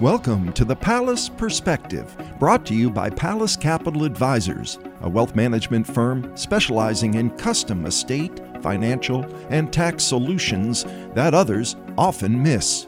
Welcome 0.00 0.52
to 0.52 0.64
the 0.64 0.76
Pallas 0.76 1.28
Perspective, 1.28 2.16
brought 2.38 2.64
to 2.66 2.74
you 2.74 2.88
by 2.88 3.10
Pallas 3.10 3.56
Capital 3.56 4.04
Advisors, 4.04 4.78
a 5.00 5.08
wealth 5.08 5.34
management 5.34 5.88
firm 5.88 6.30
specializing 6.36 7.14
in 7.14 7.30
custom 7.30 7.84
estate, 7.84 8.40
financial, 8.62 9.24
and 9.50 9.72
tax 9.72 10.04
solutions 10.04 10.84
that 11.16 11.34
others 11.34 11.74
often 11.96 12.40
miss. 12.40 12.86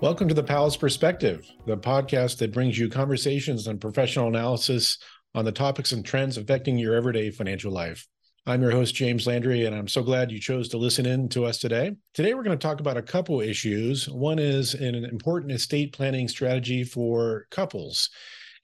Welcome 0.00 0.26
to 0.26 0.34
the 0.34 0.42
Pallas 0.42 0.76
Perspective, 0.76 1.48
the 1.66 1.76
podcast 1.76 2.38
that 2.38 2.52
brings 2.52 2.76
you 2.76 2.88
conversations 2.88 3.68
and 3.68 3.80
professional 3.80 4.26
analysis 4.26 4.98
on 5.36 5.44
the 5.44 5.52
topics 5.52 5.92
and 5.92 6.04
trends 6.04 6.36
affecting 6.36 6.78
your 6.78 6.96
everyday 6.96 7.30
financial 7.30 7.70
life. 7.70 8.08
I'm 8.46 8.60
your 8.60 8.72
host, 8.72 8.94
James 8.94 9.26
Landry, 9.26 9.64
and 9.64 9.74
I'm 9.74 9.88
so 9.88 10.02
glad 10.02 10.30
you 10.30 10.38
chose 10.38 10.68
to 10.68 10.76
listen 10.76 11.06
in 11.06 11.30
to 11.30 11.46
us 11.46 11.56
today. 11.56 11.96
Today, 12.12 12.34
we're 12.34 12.42
going 12.42 12.58
to 12.58 12.62
talk 12.62 12.78
about 12.78 12.98
a 12.98 13.02
couple 13.02 13.40
issues. 13.40 14.06
One 14.06 14.38
is 14.38 14.74
an 14.74 14.94
important 15.06 15.50
estate 15.50 15.94
planning 15.94 16.28
strategy 16.28 16.84
for 16.84 17.46
couples. 17.50 18.10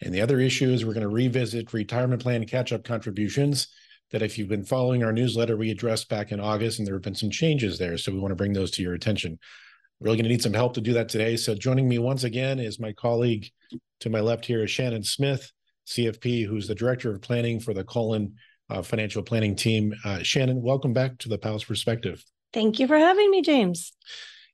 And 0.03 0.15
the 0.15 0.21
other 0.21 0.39
issue 0.39 0.69
is 0.69 0.85
we're 0.85 0.93
going 0.93 1.09
to 1.09 1.09
revisit 1.09 1.73
retirement 1.73 2.21
plan 2.21 2.45
catch 2.45 2.75
up 2.75 2.85
contributions 2.85 3.69
that, 4.11 4.21
if 4.21 4.37
you've 4.37 4.51
been 4.51 4.67
following 4.67 5.03
our 5.03 5.15
newsletter, 5.15 5.57
we 5.57 5.71
addressed 5.71 6.11
back 6.11 6.31
in 6.31 6.41
August, 6.41 6.79
and 6.79 6.87
there 6.87 6.95
have 6.95 7.03
been 7.03 7.15
some 7.15 7.31
changes 7.31 7.79
there. 7.79 7.97
So 7.97 8.13
we 8.13 8.19
want 8.19 8.33
to 8.33 8.37
bring 8.37 8.53
those 8.53 8.73
to 8.73 8.83
your 8.83 8.93
attention. 8.93 9.39
Really 9.99 10.19
going 10.19 10.25
to 10.25 10.31
need 10.31 10.43
some 10.43 10.53
help 10.53 10.75
to 10.75 10.83
do 10.83 10.93
that 10.93 11.09
today. 11.09 11.39
So 11.39 11.55
joining 11.55 11.89
me 11.89 11.99
once 11.99 12.25
again 12.25 12.59
is 12.59 12.79
my 12.79 12.93
colleague 12.93 13.47
to 14.01 14.11
my 14.11 14.21
left 14.21 14.45
here 14.45 14.63
is 14.63 14.71
Shannon 14.71 15.05
Smith, 15.05 15.51
CFP, 15.87 16.47
who's 16.47 16.69
the 16.69 16.75
Director 16.75 17.15
of 17.15 17.23
Planning 17.23 17.61
for 17.61 17.73
the 17.73 17.85
Cullen 17.85 18.35
uh, 18.71 18.83
financial 18.83 19.23
planning 19.23 19.57
team. 19.57 19.95
Uh, 20.05 20.23
Shannon, 20.23 20.63
welcome 20.63 20.93
back 20.93 21.19
to 21.19 21.29
the 21.29 21.39
Pallas 21.39 21.65
Perspective. 21.65 22.25
Thank 22.53 22.79
you 22.79 22.87
for 22.87 22.99
having 22.99 23.31
me, 23.31 23.43
James. 23.43 23.93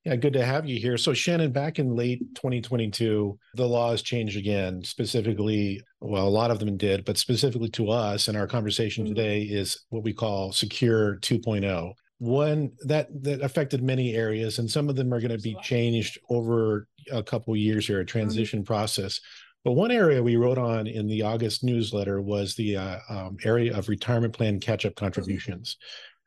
Yeah, 0.05 0.15
good 0.15 0.35
to 0.35 0.45
have 0.45 0.69
you 0.69 0.79
here. 0.79 0.97
So, 0.99 1.13
Shannon, 1.13 1.51
back 1.51 1.81
in 1.81 1.97
late 1.97 2.21
2022, 2.37 3.37
the 3.55 3.67
laws 3.67 4.03
changed 4.03 4.37
again. 4.37 4.85
Specifically, 4.85 5.83
well, 6.01 6.29
a 6.29 6.31
lot 6.31 6.53
of 6.53 6.61
them 6.61 6.77
did, 6.77 7.05
but 7.05 7.19
specifically 7.19 7.71
to 7.71 7.91
us, 7.91 8.29
and 8.29 8.37
our 8.37 8.47
conversation 8.47 9.05
mm-hmm. 9.05 9.15
today 9.17 9.43
is 9.43 9.85
what 9.89 10.05
we 10.05 10.13
call 10.13 10.53
Secure 10.53 11.17
2.0. 11.23 11.93
One 12.19 12.71
that 12.85 13.09
that 13.25 13.43
affected 13.43 13.83
many 13.83 14.15
areas, 14.15 14.61
and 14.61 14.71
some 14.71 14.89
of 14.89 14.95
them 14.95 15.13
are 15.13 15.21
going 15.21 15.37
to 15.37 15.43
be 15.43 15.57
changed 15.61 16.19
over 16.31 16.87
a 17.11 17.23
couple 17.23 17.57
years 17.57 17.89
here, 17.89 17.99
a 17.99 18.03
mm-hmm. 18.03 18.07
transition 18.07 18.61
mm-hmm. 18.61 18.67
process. 18.67 19.21
But 19.67 19.73
one 19.73 19.91
area 19.91 20.23
we 20.23 20.37
wrote 20.37 20.59
on 20.59 20.87
in 20.87 21.09
the 21.09 21.23
August 21.23 21.65
newsletter 21.65 22.23
was 22.23 22.55
the 22.55 22.77
uh, 22.77 22.99
um, 23.09 23.37
area 23.43 23.77
of 23.77 23.89
retirement 23.89 24.33
plan 24.33 24.61
catch 24.61 24.87
up 24.87 24.95
contributions. 24.95 25.77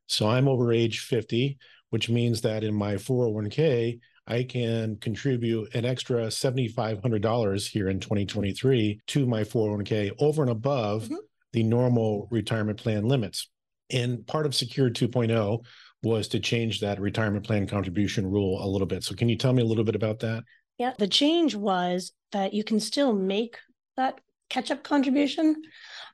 So 0.08 0.28
I'm 0.28 0.50
over 0.50 0.74
age 0.74 1.00
50, 1.00 1.58
which 1.90 2.10
means 2.10 2.42
that 2.42 2.66
in 2.66 2.76
my 2.76 2.96
401k, 2.96 3.98
I 4.28 4.44
can 4.44 4.98
contribute 4.98 5.74
an 5.74 5.86
extra 5.86 6.28
$7,500 6.28 7.66
here 7.66 7.88
in 7.88 8.02
2023 8.02 9.00
to 9.08 9.26
my 9.26 9.46
401k 9.46 10.12
over 10.20 10.42
and 10.42 10.52
above 10.52 11.06
mm-hmm. 11.06 11.16
the 11.54 11.64
normal 11.64 12.28
retirement 12.32 12.78
plan 12.78 13.06
limits. 13.06 13.50
And 13.90 14.28
part 14.28 14.48
of 14.48 14.54
Secure 14.54 14.90
2.0 14.90 15.64
was 16.04 16.28
to 16.30 16.42
change 16.42 16.82
that 16.82 17.00
retirement 17.00 17.46
plan 17.46 17.68
contribution 17.68 18.30
rule 18.30 18.62
a 18.62 18.68
little 18.68 18.86
bit. 18.86 19.06
So, 19.06 19.16
can 19.16 19.30
you 19.30 19.38
tell 19.38 19.54
me 19.54 19.62
a 19.62 19.66
little 19.66 19.86
bit 19.86 19.96
about 19.96 20.20
that? 20.20 20.44
Yeah, 20.80 20.94
the 20.98 21.08
change 21.08 21.56
was 21.56 22.14
that 22.32 22.54
you 22.54 22.64
can 22.64 22.80
still 22.80 23.14
make 23.14 23.58
that 23.98 24.20
catch 24.50 24.72
up 24.72 24.82
contribution, 24.82 25.62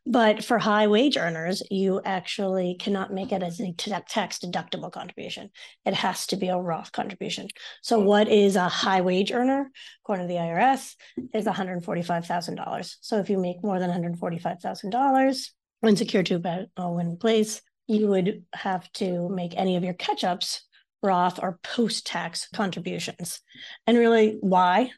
but 0.08 0.44
for 0.44 0.58
high 0.58 0.88
wage 0.88 1.18
earners, 1.18 1.62
you 1.70 2.02
actually 2.04 2.76
cannot 2.80 3.14
make 3.14 3.32
it 3.32 3.44
as 3.44 3.60
a 3.60 3.74
tax 3.74 4.40
deductible 4.40 4.92
contribution. 4.92 5.52
It 5.86 5.94
has 5.94 6.26
to 6.28 6.36
be 6.36 6.48
a 6.48 6.58
Roth 6.58 6.92
contribution. 6.92 7.48
So, 7.84 8.00
what 8.00 8.28
is 8.28 8.56
a 8.56 8.68
high 8.68 9.02
wage 9.02 9.32
earner, 9.32 9.72
according 10.04 10.28
to 10.28 10.34
the 10.34 10.40
IRS, 10.40 10.96
is 11.34 11.46
$145,000. 11.46 12.96
So, 13.02 13.20
if 13.20 13.30
you 13.30 13.38
make 13.38 13.64
more 13.64 13.80
than 13.80 13.92
$145,000 13.92 15.50
when 15.82 15.96
Secure 15.96 16.24
2.0 16.24 17.02
in 17.02 17.18
place, 17.18 17.62
you 17.88 18.08
would 18.08 18.44
have 18.54 18.92
to 18.94 19.30
make 19.30 19.54
any 19.56 19.76
of 19.76 19.84
your 19.84 19.94
catch 19.94 20.24
ups 20.24 20.64
Roth 21.04 21.40
or 21.42 21.60
post 21.64 22.06
tax 22.08 22.48
contributions. 22.54 23.42
And 23.86 23.98
really, 23.98 24.38
why? 24.40 24.92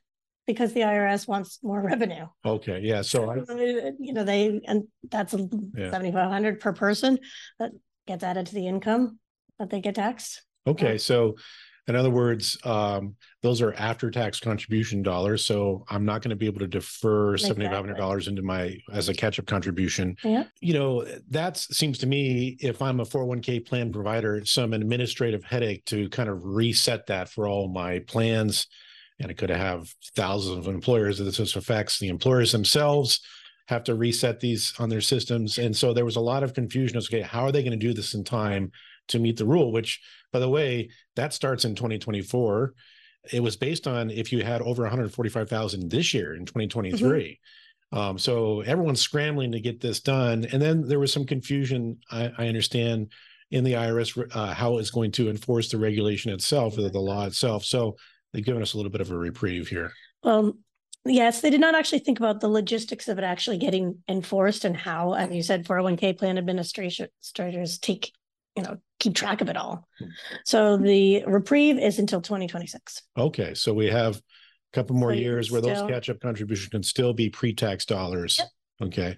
Because 0.46 0.74
the 0.74 0.81
IRS 0.81 1.28
wants 1.28 1.59
more 1.62 1.81
revenue. 1.81 2.28
Okay. 2.46 2.80
Yeah. 2.81 3.02
So, 3.02 3.30
I, 3.30 3.35
you 4.00 4.13
know, 4.13 4.24
they, 4.24 4.62
and 4.66 4.84
that's 5.09 5.34
yeah. 5.34 5.91
7,500 5.91 6.59
per 6.59 6.74
person 6.74 7.19
that 7.59 7.72
gets 8.06 8.24
added 8.24 8.47
to 8.47 8.56
the 8.56 8.68
income 8.68 9.19
that 9.59 9.69
they 9.69 9.81
get 9.81 9.96
taxed. 9.96 10.44
Okay. 10.66 10.97
So, 10.97 11.35
in 11.87 11.95
other 11.95 12.09
words, 12.09 12.57
um, 12.65 13.15
those 13.41 13.61
are 13.61 13.73
after 13.75 14.11
tax 14.11 14.39
contribution 14.39 15.01
dollars. 15.01 15.45
So 15.45 15.85
I'm 15.89 16.03
not 16.03 16.21
going 16.21 16.31
to 16.31 16.35
be 16.35 16.45
able 16.45 16.59
to 16.59 16.67
defer 16.67 17.35
exactly. 17.35 17.65
$7,500 17.65 18.27
into 18.27 18.41
my 18.41 18.77
as 18.91 19.07
a 19.07 19.13
catch 19.13 19.39
up 19.39 19.45
contribution. 19.45 20.17
Yeah. 20.23 20.43
You 20.59 20.73
know, 20.73 21.05
that 21.29 21.55
seems 21.55 21.97
to 21.99 22.07
me, 22.07 22.57
if 22.59 22.81
I'm 22.81 22.99
a 22.99 23.05
401k 23.05 23.65
plan 23.65 23.93
provider, 23.93 24.43
some 24.43 24.73
administrative 24.73 25.45
headache 25.45 25.85
to 25.85 26.09
kind 26.09 26.27
of 26.27 26.43
reset 26.43 27.07
that 27.07 27.29
for 27.29 27.47
all 27.47 27.69
my 27.69 27.99
plans. 27.99 28.67
And 29.19 29.31
it 29.31 29.37
could 29.37 29.49
have 29.49 29.93
thousands 30.15 30.57
of 30.57 30.73
employers 30.73 31.17
that 31.19 31.23
this 31.23 31.55
affects. 31.55 31.99
The 31.99 32.09
employers 32.09 32.51
themselves 32.51 33.21
have 33.67 33.83
to 33.85 33.95
reset 33.95 34.39
these 34.39 34.73
on 34.77 34.89
their 34.89 35.01
systems. 35.01 35.57
And 35.57 35.75
so 35.75 35.93
there 35.93 36.05
was 36.05 36.17
a 36.17 36.21
lot 36.21 36.43
of 36.43 36.53
confusion 36.53 36.97
as 36.97 37.07
okay, 37.07 37.21
how 37.21 37.43
are 37.43 37.51
they 37.51 37.63
going 37.63 37.77
to 37.77 37.87
do 37.87 37.93
this 37.93 38.13
in 38.13 38.23
time 38.23 38.71
to 39.09 39.19
meet 39.19 39.38
the 39.38 39.45
rule, 39.45 39.72
which 39.72 40.01
by 40.31 40.40
the 40.40 40.50
way, 40.50 40.90
that 41.16 41.34
starts 41.34 41.66
in 41.66 41.75
2024. 41.75 42.73
It 43.31 43.41
was 43.41 43.56
based 43.56 43.88
on 43.88 44.09
if 44.09 44.31
you 44.31 44.44
had 44.44 44.62
over 44.62 44.84
145,000 44.84 45.90
this 45.90 46.13
year 46.13 46.35
in 46.35 46.45
2023. 46.45 47.00
Mm-hmm. 47.00 47.97
Um, 47.97 48.17
so 48.17 48.62
everyone's 48.62 49.01
scrambling 49.01 49.51
to 49.53 49.59
get 49.59 49.79
this 49.79 50.01
done. 50.01 50.46
And 50.51 50.62
then 50.62 50.88
there 50.88 51.00
was 51.00 51.13
some 51.13 51.25
confusion, 51.25 52.00
I, 52.12 52.31
I 52.38 52.47
understand, 52.47 53.12
in 53.51 53.63
the 53.63 53.73
IRS 53.73 54.35
uh, 54.35 54.53
how 54.53 54.78
it's 54.78 54.91
going 54.91 55.12
to 55.13 55.29
enforce 55.29 55.69
the 55.69 55.78
regulation 55.78 56.31
itself 56.31 56.78
or 56.78 56.90
the 56.90 57.00
law 57.00 57.25
itself. 57.25 57.63
So 57.63 57.96
they've 58.34 58.44
given 58.44 58.62
us 58.62 58.73
a 58.73 58.78
little 58.78 58.91
bit 58.91 59.01
of 59.01 59.12
a 59.12 59.17
reprieve 59.17 59.69
here. 59.69 59.94
Well, 60.22 60.57
yes, 61.06 61.40
they 61.40 61.50
did 61.50 61.62
not 61.62 61.75
actually 61.75 62.00
think 62.00 62.19
about 62.19 62.41
the 62.41 62.50
logistics 62.50 63.07
of 63.07 63.17
it 63.17 63.23
actually 63.23 63.57
getting 63.57 64.00
enforced 64.09 64.66
and 64.66 64.75
how, 64.75 65.13
as 65.13 65.34
you 65.34 65.41
said, 65.41 65.66
401k 65.66 66.17
plan 66.17 66.38
administrators 66.38 67.78
take 67.79 68.12
you 68.57 68.63
know 68.63 68.78
keep 69.00 69.16
track 69.16 69.41
of 69.41 69.50
it 69.50 69.57
all. 69.57 69.88
Hmm. 70.00 70.06
So 70.45 70.78
the 70.78 71.23
reprieve 71.25 71.79
is 71.79 72.00
until 72.00 72.22
2026. 72.22 73.03
Okay, 73.18 73.53
so 73.53 73.73
we 73.73 73.88
have 73.88 74.18
a 74.18 74.22
couple 74.73 74.95
more 74.95 75.13
so 75.13 75.19
years 75.19 75.51
where 75.51 75.62
still, 75.62 75.75
those 75.75 75.90
catch-up 75.90 76.19
contributions 76.19 76.69
can 76.69 76.84
still 76.84 77.13
be 77.13 77.29
pre-tax 77.29 77.85
dollars. 77.85 78.38
Yep. 78.40 78.47
Okay. 78.90 79.17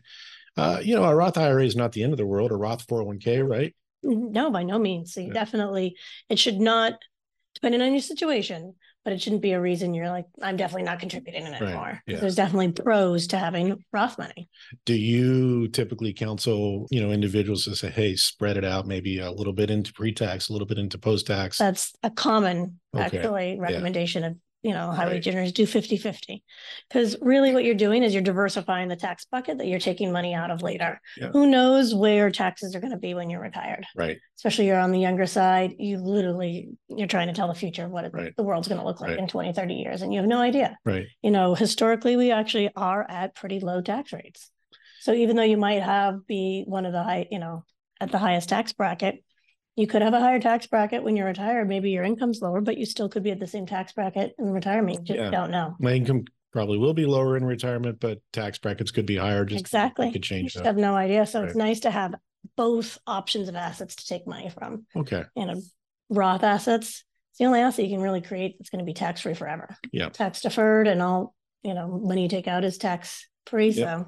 Uh, 0.57 0.79
you 0.83 0.95
know, 0.95 1.05
a 1.05 1.15
Roth 1.15 1.37
IRA 1.37 1.63
is 1.63 1.75
not 1.75 1.93
the 1.93 2.03
end 2.03 2.11
of 2.11 2.17
the 2.17 2.25
world, 2.25 2.51
a 2.51 2.55
Roth 2.55 2.85
401k, 2.85 3.47
right? 3.47 3.73
No, 4.03 4.51
by 4.51 4.63
no 4.63 4.77
means. 4.77 5.15
Yeah. 5.17 5.31
definitely, 5.31 5.95
it 6.29 6.39
should 6.39 6.59
not, 6.59 6.93
depending 7.55 7.81
on 7.81 7.91
your 7.91 8.01
situation, 8.01 8.75
but 9.03 9.13
it 9.13 9.21
shouldn't 9.21 9.41
be 9.41 9.53
a 9.53 9.61
reason 9.61 9.93
you're 9.93 10.09
like, 10.09 10.25
I'm 10.41 10.57
definitely 10.57 10.83
not 10.83 10.99
contributing 10.99 11.43
it 11.43 11.61
anymore. 11.61 11.83
Right. 11.83 11.99
Yeah. 12.05 12.19
There's 12.19 12.35
definitely 12.35 12.71
pros 12.73 13.27
to 13.27 13.37
having 13.37 13.83
Roth 13.93 14.17
money. 14.17 14.49
Do 14.85 14.93
you 14.93 15.67
typically 15.69 16.13
counsel, 16.13 16.87
you 16.91 17.01
know, 17.01 17.11
individuals 17.11 17.65
to 17.65 17.75
say, 17.75 17.89
hey, 17.89 18.15
spread 18.15 18.57
it 18.57 18.65
out 18.65 18.87
maybe 18.87 19.19
a 19.19 19.31
little 19.31 19.53
bit 19.53 19.69
into 19.69 19.93
pre-tax, 19.93 20.49
a 20.49 20.53
little 20.53 20.67
bit 20.67 20.77
into 20.77 20.97
post-tax? 20.97 21.57
That's 21.57 21.93
a 22.03 22.09
common 22.09 22.79
okay. 22.95 23.05
actually 23.05 23.57
recommendation 23.59 24.23
yeah. 24.23 24.29
of 24.29 24.35
you 24.61 24.73
know, 24.73 24.91
highway 24.91 25.13
right. 25.13 25.23
generators 25.23 25.53
do 25.53 25.65
50 25.65 25.97
50. 25.97 26.43
Because 26.87 27.15
really, 27.21 27.53
what 27.53 27.63
you're 27.63 27.75
doing 27.75 28.03
is 28.03 28.13
you're 28.13 28.21
diversifying 28.21 28.89
the 28.89 28.95
tax 28.95 29.25
bucket 29.31 29.57
that 29.57 29.67
you're 29.67 29.79
taking 29.79 30.11
money 30.11 30.33
out 30.33 30.51
of 30.51 30.61
later. 30.61 30.99
Yeah. 31.17 31.29
Who 31.31 31.47
knows 31.47 31.95
where 31.95 32.29
taxes 32.29 32.75
are 32.75 32.79
going 32.79 32.91
to 32.91 32.97
be 32.97 33.13
when 33.13 33.29
you're 33.29 33.41
retired? 33.41 33.85
Right. 33.95 34.17
Especially 34.37 34.67
you're 34.67 34.79
on 34.79 34.91
the 34.91 34.99
younger 34.99 35.25
side. 35.25 35.75
You 35.79 35.97
literally, 35.97 36.69
you're 36.89 37.07
trying 37.07 37.27
to 37.27 37.33
tell 37.33 37.47
the 37.47 37.53
future 37.53 37.85
of 37.85 37.91
what 37.91 38.05
it, 38.05 38.11
right. 38.13 38.35
the 38.35 38.43
world's 38.43 38.67
going 38.67 38.79
to 38.79 38.85
look 38.85 38.99
like 38.99 39.11
right. 39.11 39.19
in 39.19 39.27
20, 39.27 39.53
30 39.53 39.73
years, 39.73 40.01
and 40.01 40.13
you 40.13 40.19
have 40.19 40.27
no 40.27 40.41
idea. 40.41 40.77
Right. 40.83 41.07
You 41.21 41.31
know, 41.31 41.55
historically, 41.55 42.17
we 42.17 42.31
actually 42.31 42.69
are 42.75 43.05
at 43.09 43.35
pretty 43.35 43.61
low 43.61 43.81
tax 43.81 44.11
rates. 44.11 44.51
So 45.01 45.13
even 45.13 45.37
though 45.37 45.43
you 45.43 45.57
might 45.57 45.81
have 45.81 46.27
be 46.27 46.65
one 46.67 46.85
of 46.85 46.91
the 46.91 47.01
high, 47.03 47.27
you 47.31 47.39
know, 47.39 47.63
at 48.01 48.11
the 48.11 48.17
highest 48.17 48.49
tax 48.49 48.73
bracket, 48.73 49.23
you 49.79 49.87
could 49.87 50.01
have 50.01 50.13
a 50.13 50.19
higher 50.19 50.39
tax 50.39 50.67
bracket 50.67 51.03
when 51.03 51.15
you're 51.15 51.25
retired. 51.25 51.69
Maybe 51.69 51.91
your 51.91 52.03
income's 52.03 52.41
lower, 52.41 52.59
but 52.59 52.77
you 52.77 52.85
still 52.85 53.07
could 53.07 53.23
be 53.23 53.31
at 53.31 53.39
the 53.39 53.47
same 53.47 53.65
tax 53.65 53.93
bracket 53.93 54.35
in 54.37 54.51
retirement. 54.51 55.07
You 55.07 55.15
just 55.15 55.19
yeah. 55.19 55.31
don't 55.31 55.51
know. 55.51 55.75
My 55.79 55.93
income 55.93 56.25
probably 56.51 56.77
will 56.77 56.93
be 56.93 57.05
lower 57.05 57.37
in 57.37 57.45
retirement, 57.45 57.99
but 58.01 58.19
tax 58.33 58.57
brackets 58.57 58.91
could 58.91 59.05
be 59.05 59.15
higher. 59.15 59.45
Just 59.45 59.61
exactly. 59.61 60.11
Could 60.11 60.23
change. 60.23 60.53
You 60.55 60.63
have 60.63 60.75
no 60.75 60.95
idea. 60.95 61.25
So 61.25 61.39
right. 61.39 61.47
it's 61.47 61.57
nice 61.57 61.79
to 61.81 61.91
have 61.91 62.13
both 62.57 62.97
options 63.07 63.47
of 63.47 63.55
assets 63.55 63.95
to 63.95 64.05
take 64.05 64.27
money 64.27 64.49
from. 64.49 64.85
Okay. 64.97 65.23
And 65.37 65.51
a 65.51 65.61
Roth 66.09 66.43
assets. 66.43 67.05
It's 67.31 67.39
the 67.39 67.45
only 67.45 67.61
asset 67.61 67.85
you 67.85 67.95
can 67.95 68.03
really 68.03 68.21
create 68.21 68.57
that's 68.59 68.69
going 68.69 68.79
to 68.79 68.85
be 68.85 68.93
tax 68.93 69.21
free 69.21 69.33
forever. 69.33 69.77
Yeah. 69.93 70.09
Tax 70.09 70.41
deferred 70.41 70.87
and 70.89 71.01
all, 71.01 71.35
you 71.63 71.73
know, 71.73 71.87
money 71.87 72.23
you 72.23 72.29
take 72.29 72.49
out 72.49 72.65
is 72.65 72.77
tax 72.77 73.29
free. 73.45 73.69
Yep. 73.69 73.87
So 73.87 74.07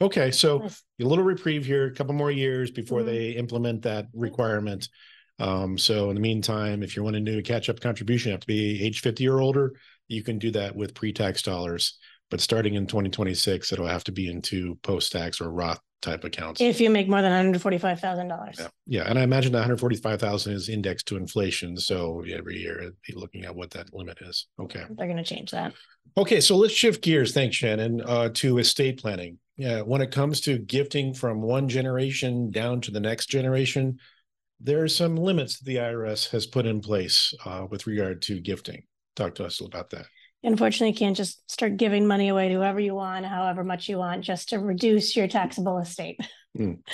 Okay, 0.00 0.30
so 0.30 0.62
a 0.62 1.04
little 1.04 1.24
reprieve 1.24 1.64
here, 1.64 1.86
a 1.86 1.94
couple 1.94 2.14
more 2.14 2.30
years 2.30 2.70
before 2.70 3.00
mm-hmm. 3.00 3.08
they 3.08 3.30
implement 3.30 3.82
that 3.82 4.06
requirement. 4.12 4.88
Um, 5.38 5.78
so 5.78 6.08
in 6.10 6.14
the 6.14 6.20
meantime, 6.20 6.82
if 6.82 6.96
you 6.96 7.02
want 7.02 7.14
to 7.14 7.20
do 7.20 7.38
a 7.38 7.42
catch-up 7.42 7.80
contribution, 7.80 8.30
you 8.30 8.32
have 8.32 8.40
to 8.40 8.46
be 8.46 8.82
age 8.82 9.00
50 9.00 9.28
or 9.28 9.40
older. 9.40 9.74
you 10.08 10.22
can 10.22 10.38
do 10.38 10.50
that 10.52 10.74
with 10.74 10.94
pre-tax 10.94 11.42
dollars. 11.42 11.98
But 12.30 12.40
starting 12.40 12.74
in 12.74 12.86
2026, 12.86 13.72
it'll 13.72 13.86
have 13.86 14.04
to 14.04 14.12
be 14.12 14.28
into 14.28 14.76
post-tax 14.82 15.40
or 15.40 15.50
Roth 15.50 15.80
type 16.02 16.24
accounts. 16.24 16.60
If 16.60 16.80
you 16.80 16.90
make 16.90 17.08
more 17.08 17.22
than 17.22 17.52
$145,000. 17.52 18.58
Yeah, 18.58 18.68
yeah, 18.86 19.02
and 19.02 19.18
I 19.18 19.22
imagine 19.22 19.52
the 19.52 19.58
145,000 19.58 20.52
is 20.52 20.68
indexed 20.68 21.06
to 21.08 21.16
inflation, 21.16 21.76
so 21.76 22.24
every 22.32 22.58
year 22.58 22.90
be 23.06 23.14
looking 23.14 23.44
at 23.44 23.54
what 23.54 23.70
that 23.70 23.94
limit 23.94 24.18
is. 24.22 24.46
Okay. 24.60 24.84
They're 24.90 25.06
going 25.06 25.16
to 25.16 25.24
change 25.24 25.52
that. 25.52 25.72
Okay, 26.16 26.40
so 26.40 26.56
let's 26.56 26.74
shift 26.74 27.02
gears. 27.02 27.32
Thanks, 27.32 27.56
Shannon. 27.56 28.00
Uh, 28.00 28.30
to 28.34 28.58
estate 28.58 29.00
planning. 29.00 29.38
Yeah, 29.56 29.80
when 29.80 30.02
it 30.02 30.10
comes 30.10 30.40
to 30.42 30.58
gifting 30.58 31.14
from 31.14 31.40
one 31.40 31.68
generation 31.68 32.50
down 32.50 32.80
to 32.82 32.90
the 32.90 33.00
next 33.00 33.26
generation, 33.26 33.98
there 34.60 34.82
are 34.82 34.88
some 34.88 35.16
limits 35.16 35.58
that 35.58 35.64
the 35.64 35.76
IRS 35.76 36.30
has 36.30 36.46
put 36.46 36.66
in 36.66 36.80
place 36.80 37.32
uh, 37.44 37.66
with 37.70 37.86
regard 37.86 38.22
to 38.22 38.40
gifting. 38.40 38.84
Talk 39.14 39.34
to 39.36 39.46
us 39.46 39.60
about 39.60 39.90
that. 39.90 40.06
Unfortunately, 40.42 40.88
you 40.88 40.98
can't 40.98 41.16
just 41.16 41.50
start 41.50 41.76
giving 41.78 42.06
money 42.06 42.28
away 42.28 42.48
to 42.48 42.54
whoever 42.54 42.78
you 42.78 42.94
want, 42.94 43.24
however 43.26 43.64
much 43.64 43.88
you 43.88 43.96
want, 43.98 44.22
just 44.22 44.50
to 44.50 44.58
reduce 44.58 45.16
your 45.16 45.26
taxable 45.28 45.78
estate. 45.78 46.18
Mm. 46.56 46.78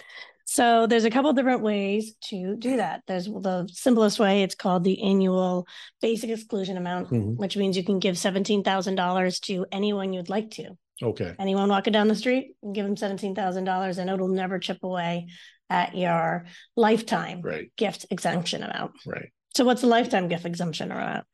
So 0.44 0.86
there's 0.86 1.04
a 1.06 1.10
couple 1.10 1.32
different 1.32 1.62
ways 1.62 2.14
to 2.24 2.56
do 2.56 2.76
that. 2.76 3.04
There's 3.06 3.24
the 3.24 3.66
simplest 3.72 4.18
way. 4.18 4.42
It's 4.42 4.54
called 4.56 4.84
the 4.84 5.02
annual 5.02 5.66
basic 6.02 6.28
exclusion 6.28 6.76
amount, 6.76 7.08
Mhm. 7.08 7.36
which 7.38 7.56
means 7.56 7.74
you 7.74 7.84
can 7.84 8.00
give 8.00 8.18
seventeen 8.18 8.62
thousand 8.62 8.96
dollars 8.96 9.40
to 9.40 9.64
anyone 9.72 10.12
you'd 10.12 10.28
like 10.28 10.50
to. 10.52 10.76
Okay. 11.02 11.34
Anyone 11.38 11.68
walking 11.68 11.92
down 11.92 12.08
the 12.08 12.14
street, 12.14 12.54
give 12.72 12.86
them 12.86 12.96
seventeen 12.96 13.34
thousand 13.34 13.64
dollars, 13.64 13.98
and 13.98 14.08
it'll 14.08 14.28
never 14.28 14.58
chip 14.58 14.78
away 14.82 15.28
at 15.68 15.96
your 15.96 16.44
lifetime 16.76 17.40
Right. 17.42 17.72
gift 17.76 18.06
exemption 18.10 18.62
amount. 18.62 18.92
Right. 19.06 19.32
So 19.54 19.64
what's 19.64 19.80
the 19.80 19.86
lifetime 19.86 20.28
gift 20.28 20.44
exemption 20.46 20.90
amount? 20.92 21.26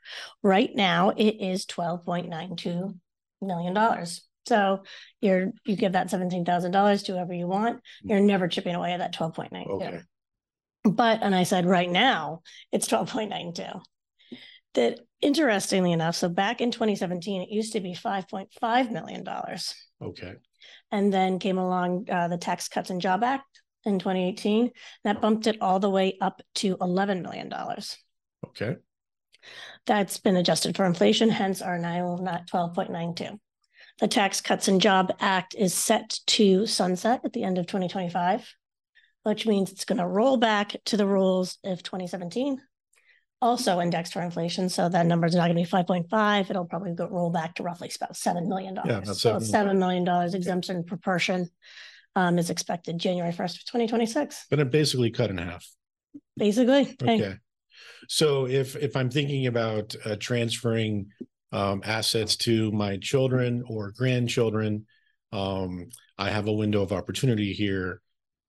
Right 0.43 0.70
now, 0.75 1.11
it 1.11 1.37
is 1.41 1.67
twelve 1.67 2.05
point 2.05 2.29
nine 2.29 2.56
two 2.56 2.94
million 3.41 3.75
dollars. 3.75 4.23
So 4.47 4.82
you're, 5.20 5.53
you 5.67 5.76
give 5.76 5.93
that 5.93 6.09
seventeen 6.11 6.44
thousand 6.44 6.70
dollars 6.70 7.03
to 7.05 7.12
whoever 7.12 7.35
you 7.35 7.47
want, 7.47 7.81
hmm. 8.03 8.11
you're 8.11 8.20
never 8.20 8.49
chipping 8.49 8.75
away 8.75 8.93
at 8.93 8.99
that 8.99 9.12
twelve 9.12 9.35
point 9.35 9.53
nine 9.53 9.67
Okay. 9.69 9.91
two. 9.91 10.91
But, 10.91 11.23
and 11.23 11.35
I 11.35 11.43
said, 11.43 11.67
right 11.67 11.91
now, 11.91 12.41
it's 12.73 12.87
twelve 12.87 13.11
point 13.11 13.31
nine 13.31 13.53
two. 13.53 13.65
That 14.75 15.00
interestingly 15.20 15.93
enough, 15.93 16.17
so 16.17 16.29
back 16.29 16.61
in 16.61 16.70
twenty 16.70 16.97
seventeen, 16.97 17.43
it 17.43 17.50
used 17.50 17.73
to 17.73 17.81
be 17.81 17.94
five 17.94 18.29
point 18.29 18.49
five 18.61 18.91
million 18.91 19.25
dollars. 19.25 19.75
Okay. 20.03 20.35
And 20.91 21.12
then 21.12 21.38
came 21.38 21.59
along 21.59 22.09
uh, 22.11 22.29
the 22.29 22.38
Tax 22.38 22.69
Cuts 22.69 22.91
and 22.91 23.00
Job 23.00 23.23
Act 23.23 23.44
in 23.85 23.99
twenty 23.99 24.29
eighteen, 24.29 24.70
that 25.05 25.20
bumped 25.20 25.47
it 25.47 25.59
all 25.61 25.81
the 25.81 25.91
way 25.91 26.17
up 26.20 26.43
to 26.56 26.76
eleven 26.81 27.23
million 27.23 27.49
dollars. 27.49 27.97
Okay. 28.47 28.76
That's 29.87 30.19
been 30.19 30.37
adjusted 30.37 30.76
for 30.76 30.85
inflation, 30.85 31.31
hence 31.31 31.62
our 31.62 31.79
now 31.79 32.19
not 32.20 32.47
twelve 32.47 32.75
point 32.75 32.91
nine 32.91 33.15
two. 33.15 33.41
The 34.00 34.09
Tax 34.09 34.41
Cuts 34.41 34.69
and 34.69 34.81
Job 34.81 35.12
Act 35.20 35.55
is 35.59 35.75
set 35.75 36.20
to 36.29 36.67
sunset 36.67 37.23
at 37.25 37.32
the 37.32 37.44
end 37.44 37.59
of 37.59 37.67
twenty 37.67 37.88
twenty 37.88 38.11
five, 38.11 38.49
which 39.23 39.47
means 39.47 39.73
it's 39.73 39.85
going 39.85 39.99
to 39.99 40.06
roll 40.06 40.37
back 40.37 40.76
to 40.87 40.97
the 40.97 41.06
rules 41.06 41.59
of 41.65 41.82
twenty 41.82 42.06
seventeen. 42.06 42.61
Also 43.40 43.79
indexed 43.79 44.12
for 44.12 44.20
inflation, 44.23 44.69
so 44.69 44.88
that 44.88 45.06
number 45.06 45.25
is 45.26 45.35
not 45.35 45.43
going 45.46 45.56
to 45.56 45.61
be 45.62 45.64
five 45.64 45.87
point 45.87 46.11
five. 46.11 46.50
It'll 46.50 46.64
probably 46.64 46.93
go 46.93 47.06
roll 47.08 47.31
back 47.31 47.55
to 47.56 47.62
roughly 47.62 47.90
about 47.94 48.17
seven 48.17 48.49
million 48.49 48.75
Yeah, 48.75 48.82
dollars. 48.82 49.06
that's 49.06 49.20
So 49.20 49.31
seven. 49.35 49.46
seven 49.46 49.79
million 49.79 50.02
dollars 50.02 50.35
exemption 50.35 50.82
proportion 50.82 51.49
um, 52.17 52.38
is 52.38 52.50
expected 52.50 52.99
January 52.99 53.31
first 53.31 53.56
of 53.58 53.64
twenty 53.67 53.87
twenty 53.87 54.06
six. 54.06 54.44
But 54.50 54.58
it 54.58 54.73
basically 54.73 55.11
cut 55.11 55.31
in 55.31 55.38
half. 55.38 55.64
Basically, 56.37 56.96
hey, 57.00 57.14
Okay. 57.14 57.35
So 58.08 58.46
if 58.49 58.75
if 58.75 58.96
I'm 58.96 59.08
thinking 59.11 59.46
about 59.46 59.94
uh, 60.05 60.17
transferring 60.19 61.11
um, 61.52 61.81
assets 61.84 62.34
to 62.38 62.73
my 62.73 62.96
children 62.96 63.62
or 63.69 63.93
grandchildren, 63.93 64.87
um, 65.31 65.91
I 66.19 66.31
have 66.31 66.49
a 66.49 66.52
window 66.52 66.82
of 66.82 66.93
opportunity 66.93 67.52
here. 67.52 68.00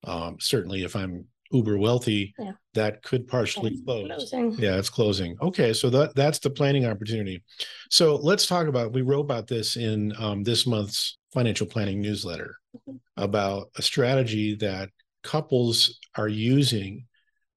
Um, 0.04 0.38
certainly, 0.40 0.84
if 0.84 0.96
I'm 0.96 1.26
uber 1.52 1.78
wealthy, 1.78 2.34
Yeah. 2.38 2.54
that 2.74 3.02
could 3.04 3.28
partially 3.28 3.80
close. 3.84 4.08
closing. 4.08 4.54
Yeah, 4.60 4.78
it's 4.78 4.90
closing. 4.90 5.36
Okay, 5.42 5.74
so 5.74 5.90
that 5.90 6.16
that's 6.16 6.40
the 6.40 6.50
planning 6.50 6.86
opportunity. 6.86 7.44
So 7.90 8.16
let's 8.16 8.46
talk 8.46 8.68
about. 8.68 8.94
We 8.94 9.02
wrote 9.02 9.22
about 9.22 9.48
this 9.48 9.76
in 9.76 10.14
um, 10.18 10.44
this 10.44 10.68
month's 10.68 11.18
financial 11.34 11.68
planning 11.68 12.02
newsletter 12.02 12.56
Mhm. 12.88 13.00
about 13.18 13.70
a 13.78 13.82
strategy 13.82 14.56
that 14.56 14.90
couples 15.24 16.00
are 16.16 16.28
using 16.28 17.06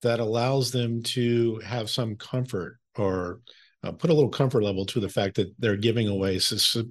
that 0.02 0.20
allows 0.20 0.72
them 0.72 1.02
to 1.02 1.58
have 1.64 1.88
some 1.88 2.16
comfort 2.16 2.78
or 2.96 3.40
uh, 3.84 3.92
put 3.92 4.10
a 4.10 4.14
little 4.14 4.30
comfort 4.30 4.62
level 4.62 4.84
to 4.86 5.00
the 5.00 5.08
fact 5.08 5.34
that 5.36 5.52
they're 5.58 5.76
giving 5.76 6.06
away, 6.08 6.38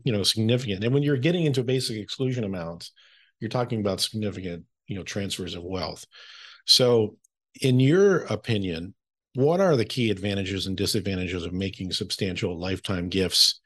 you 0.03 0.11
know, 0.11 0.23
significant. 0.23 0.83
And 0.83 0.93
when 0.93 1.03
you're 1.03 1.17
getting 1.17 1.45
into 1.45 1.63
basic 1.63 1.97
exclusion 1.97 2.43
amounts, 2.43 2.91
you're 3.39 3.49
talking 3.49 3.79
about 3.79 4.01
significant, 4.01 4.65
you 4.87 4.95
know, 4.95 5.03
transfers 5.03 5.55
of 5.55 5.63
wealth. 5.63 6.05
So, 6.65 7.17
in 7.61 7.79
your 7.79 8.19
opinion, 8.25 8.93
what 9.35 9.59
are 9.59 9.75
the 9.75 9.85
key 9.85 10.09
advantages 10.11 10.67
and 10.67 10.75
disadvantages 10.75 11.45
of 11.45 11.53
making 11.53 11.91
substantial 11.91 12.57
lifetime 12.59 13.09
gifts 13.09 13.59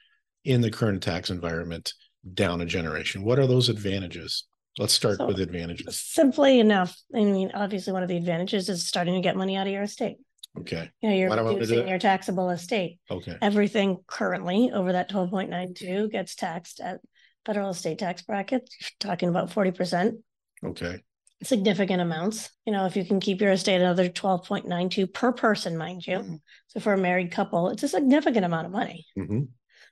in 0.44 0.62
the 0.62 0.71
current 0.71 1.01
tax 1.01 1.30
environment 1.30 1.94
down 2.33 2.62
a 2.62 2.65
generation? 2.65 3.24
What 3.24 3.39
are 3.39 3.47
those 3.47 3.69
advantages? 3.69 4.45
Let's 4.77 4.94
start 4.94 5.18
So- 5.18 5.27
with 5.27 5.39
advantages. 5.39 6.00
Simply 6.00 6.59
enough, 6.59 6.97
I 7.13 7.24
mean, 7.24 7.51
obviously, 7.53 7.94
one 7.94 8.03
of 8.03 8.09
the 8.09 8.18
advantages 8.18 8.69
is 8.69 8.86
starting 8.86 9.15
to 9.15 9.21
get 9.21 9.36
money 9.38 9.56
out 9.56 9.68
of 9.68 9.74
your 9.74 9.83
estate. 9.83 10.18
Okay. 10.57 10.89
You 11.01 11.09
know, 11.09 11.15
you're 11.15 11.30
Why 11.30 11.36
do 11.36 11.42
I 11.42 11.44
wanna 11.44 11.56
do 11.56 11.62
reducing 11.62 11.88
your 11.88 12.00
taxable 12.00 12.50
estate. 12.50 13.00
Okay. 13.12 13.36
Everything 13.42 13.97
currently 14.07 14.71
over 14.71 14.94
that 14.94 15.09
twelve 15.09 15.30
point 15.30 15.50
nine 15.50 15.74
two 15.74 16.07
gets 16.09 16.33
taxed 16.36 16.80
at 16.80 17.01
federal 17.45 17.69
estate 17.71 18.00
tax 18.00 18.21
brackets, 18.21 18.75
You're 18.80 18.89
talking 19.12 19.30
about 19.30 19.51
forty 19.51 19.71
percent, 19.71 20.15
Okay. 20.63 21.01
Significant 21.45 22.01
amounts. 22.01 22.50
You 22.65 22.74
know, 22.74 22.86
if 22.86 22.95
you 22.95 23.06
can 23.06 23.19
keep 23.19 23.42
your 23.42 23.51
estate 23.51 23.81
another 23.81 24.09
twelve 24.09 24.45
point 24.45 24.68
nine 24.68 24.89
two 24.89 25.07
per 25.07 25.31
person, 25.31 25.77
mind 25.77 26.06
you. 26.06 26.18
Mhm. 26.19 26.42
So 26.68 26.80
for 26.80 26.94
a 26.94 26.97
married 26.97 27.31
couple, 27.31 27.69
it's 27.69 27.83
a 27.83 27.88
significant 27.88 28.45
amount 28.45 28.65
of 28.65 28.71
money 28.71 29.06
Mhm. 29.18 29.50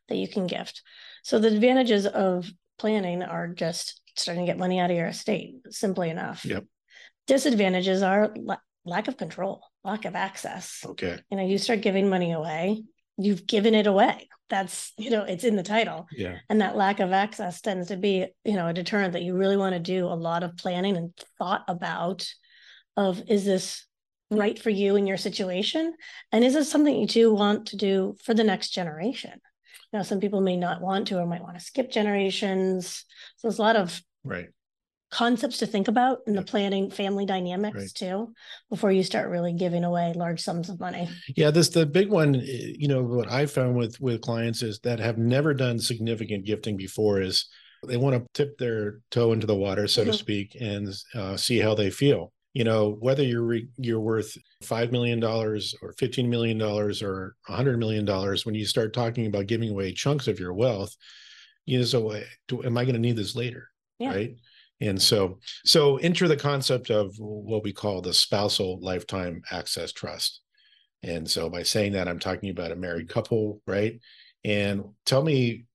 that 0.10 0.16
you 0.18 0.28
can 0.28 0.48
gift. 0.48 0.82
So 1.24 1.40
the 1.40 1.48
advantages 1.48 2.06
of 2.06 2.52
planning 2.78 3.24
are 3.24 3.48
just 3.48 4.02
starting 4.16 4.46
to 4.46 4.52
get 4.52 4.58
money 4.58 4.80
out 4.80 4.92
of 4.92 4.98
your 4.98 5.08
estate, 5.08 5.56
simply 5.70 6.10
enough. 6.10 6.46
Yep. 6.46 6.66
Disadvantages 7.28 8.04
are 8.04 8.34
la- 8.36 8.58
lack 8.86 9.08
of 9.08 9.18
control, 9.18 9.64
lack 9.84 10.06
of 10.06 10.16
access. 10.16 10.84
Okay. 10.86 11.20
You 11.32 11.38
know, 11.38 11.46
you 11.46 11.58
start 11.58 11.82
giving 11.82 12.10
money 12.10 12.32
away, 12.34 12.84
you've 13.18 13.46
given 13.46 13.74
it 13.74 13.88
away. 13.88 14.30
That's, 14.50 14.92
you 14.98 15.10
know, 15.10 15.24
it's 15.24 15.44
in 15.44 15.56
the 15.56 15.64
title. 15.64 16.08
Yeah. 16.12 16.38
And 16.50 16.62
that 16.62 16.76
lack 16.76 17.00
of 17.00 17.12
access 17.12 17.62
tends 17.62 17.88
to 17.88 17.98
be, 17.98 18.28
you 18.44 18.54
know, 18.54 18.68
a 18.68 18.74
deterrent 18.74 19.14
that 19.14 19.24
you 19.24 19.36
really 19.36 19.58
want 19.58 19.74
to 19.74 19.80
do 19.80 20.06
a 20.06 20.16
lot 20.16 20.44
of 20.44 20.58
planning 20.58 20.98
and 20.98 21.14
thought 21.38 21.64
about 21.68 22.28
of 22.96 23.24
is 23.28 23.46
this 23.46 23.86
right 24.30 24.58
for 24.60 24.70
you 24.70 24.96
in 24.96 25.08
your 25.08 25.18
situation? 25.18 25.94
And 26.32 26.44
is 26.44 26.54
this 26.54 26.70
something 26.70 26.96
you 26.96 27.08
do 27.08 27.34
want 27.34 27.68
to 27.68 27.78
do 27.78 28.16
for 28.24 28.34
the 28.34 28.44
next 28.44 28.70
generation? 28.70 29.40
Now, 29.92 30.02
some 30.02 30.20
people 30.20 30.42
may 30.42 30.58
not 30.58 30.82
want 30.82 31.08
to 31.08 31.20
or 31.20 31.26
might 31.26 31.44
want 31.44 31.58
to 31.58 31.64
skip 31.64 31.92
generations. 31.92 33.06
So 33.38 33.48
there's 33.48 33.60
a 33.60 33.62
lot 33.62 33.76
of 33.76 34.02
Right. 34.24 34.50
Concepts 35.14 35.60
to 35.60 35.68
think 35.68 35.88
about 35.88 36.20
in 36.26 36.34
the 36.34 36.42
planning 36.42 36.90
family 36.90 37.26
dynamics 37.26 37.76
Right. 37.78 37.94
too 37.94 38.34
before 38.70 38.92
you 38.92 39.04
start 39.04 39.30
really 39.30 39.54
giving 39.54 39.84
away 39.84 40.12
large 40.16 40.42
sums 40.42 40.70
of 40.70 40.80
money. 40.80 41.08
Yeah, 41.36 41.52
this 41.52 41.70
the 41.70 41.86
big 41.86 42.10
one. 42.10 42.36
eh, 42.36 42.74
You 42.78 42.88
know 42.88 43.04
what 43.04 43.32
I 43.32 43.46
found 43.46 43.76
with 43.78 44.00
with 44.02 44.22
clients 44.22 44.64
is 44.64 44.80
that 44.80 45.00
have 45.00 45.18
never 45.20 45.54
done 45.54 45.78
significant 45.80 46.46
gifting 46.46 46.78
before 46.78 47.22
is 47.22 47.46
they 47.88 47.98
want 47.98 48.16
to 48.16 48.26
tip 48.34 48.58
their 48.58 49.02
toe 49.12 49.34
into 49.34 49.46
the 49.46 49.56
water, 49.56 49.88
so 49.88 50.04
to 50.04 50.12
Mhm. 50.12 50.16
speak, 50.26 50.58
and 50.60 50.88
uh, 51.14 51.38
see 51.38 51.60
how 51.60 51.76
they 51.76 51.92
feel. 51.92 52.34
You 52.54 52.64
know, 52.64 52.98
whether 53.00 53.24
you're 53.24 53.44
re- 53.46 53.68
you're 53.78 54.00
worth 54.00 54.36
five 54.64 54.92
million 54.92 55.20
dollars 55.20 55.76
or 55.82 55.94
fifteen 55.94 56.30
million 56.30 56.58
dollars 56.58 57.02
or 57.04 57.36
a 57.50 57.56
hundred 57.56 57.78
million 57.78 58.06
dollars, 58.06 58.46
when 58.46 58.56
you 58.56 58.66
start 58.66 58.94
talking 58.94 59.26
about 59.28 59.48
giving 59.48 59.70
away 59.70 59.92
chunks 59.94 60.28
of 60.28 60.40
your 60.40 60.54
wealth, 60.54 60.96
you 61.66 61.78
know, 61.78 61.86
so 61.86 62.12
eh, 62.12 62.24
do, 62.48 62.64
am 62.64 62.78
I 62.78 62.84
going 62.86 62.96
to 62.96 63.00
need 63.02 63.16
this 63.18 63.36
later? 63.36 63.70
Yeah. 64.00 64.10
Right. 64.10 64.36
And 64.84 65.02
so, 65.02 65.40
so 65.66 65.98
enter 65.98 66.28
the 66.28 66.38
concept 66.38 66.90
of 66.90 67.16
what 67.18 67.64
we 67.64 67.72
call 67.72 68.02
the 68.02 68.14
spousal 68.14 68.80
lifetime 68.82 69.42
access 69.52 69.92
trust. 69.92 70.42
And 71.04 71.30
so 71.30 71.50
by 71.50 71.64
saying 71.64 71.94
that, 71.94 72.08
I'm 72.08 72.20
talking 72.20 72.50
about 72.50 72.72
a 72.72 72.76
married 72.76 73.10
couple, 73.10 73.62
right? 73.66 74.00
And 74.44 74.84
tell 75.06 75.24
me, 75.24 75.66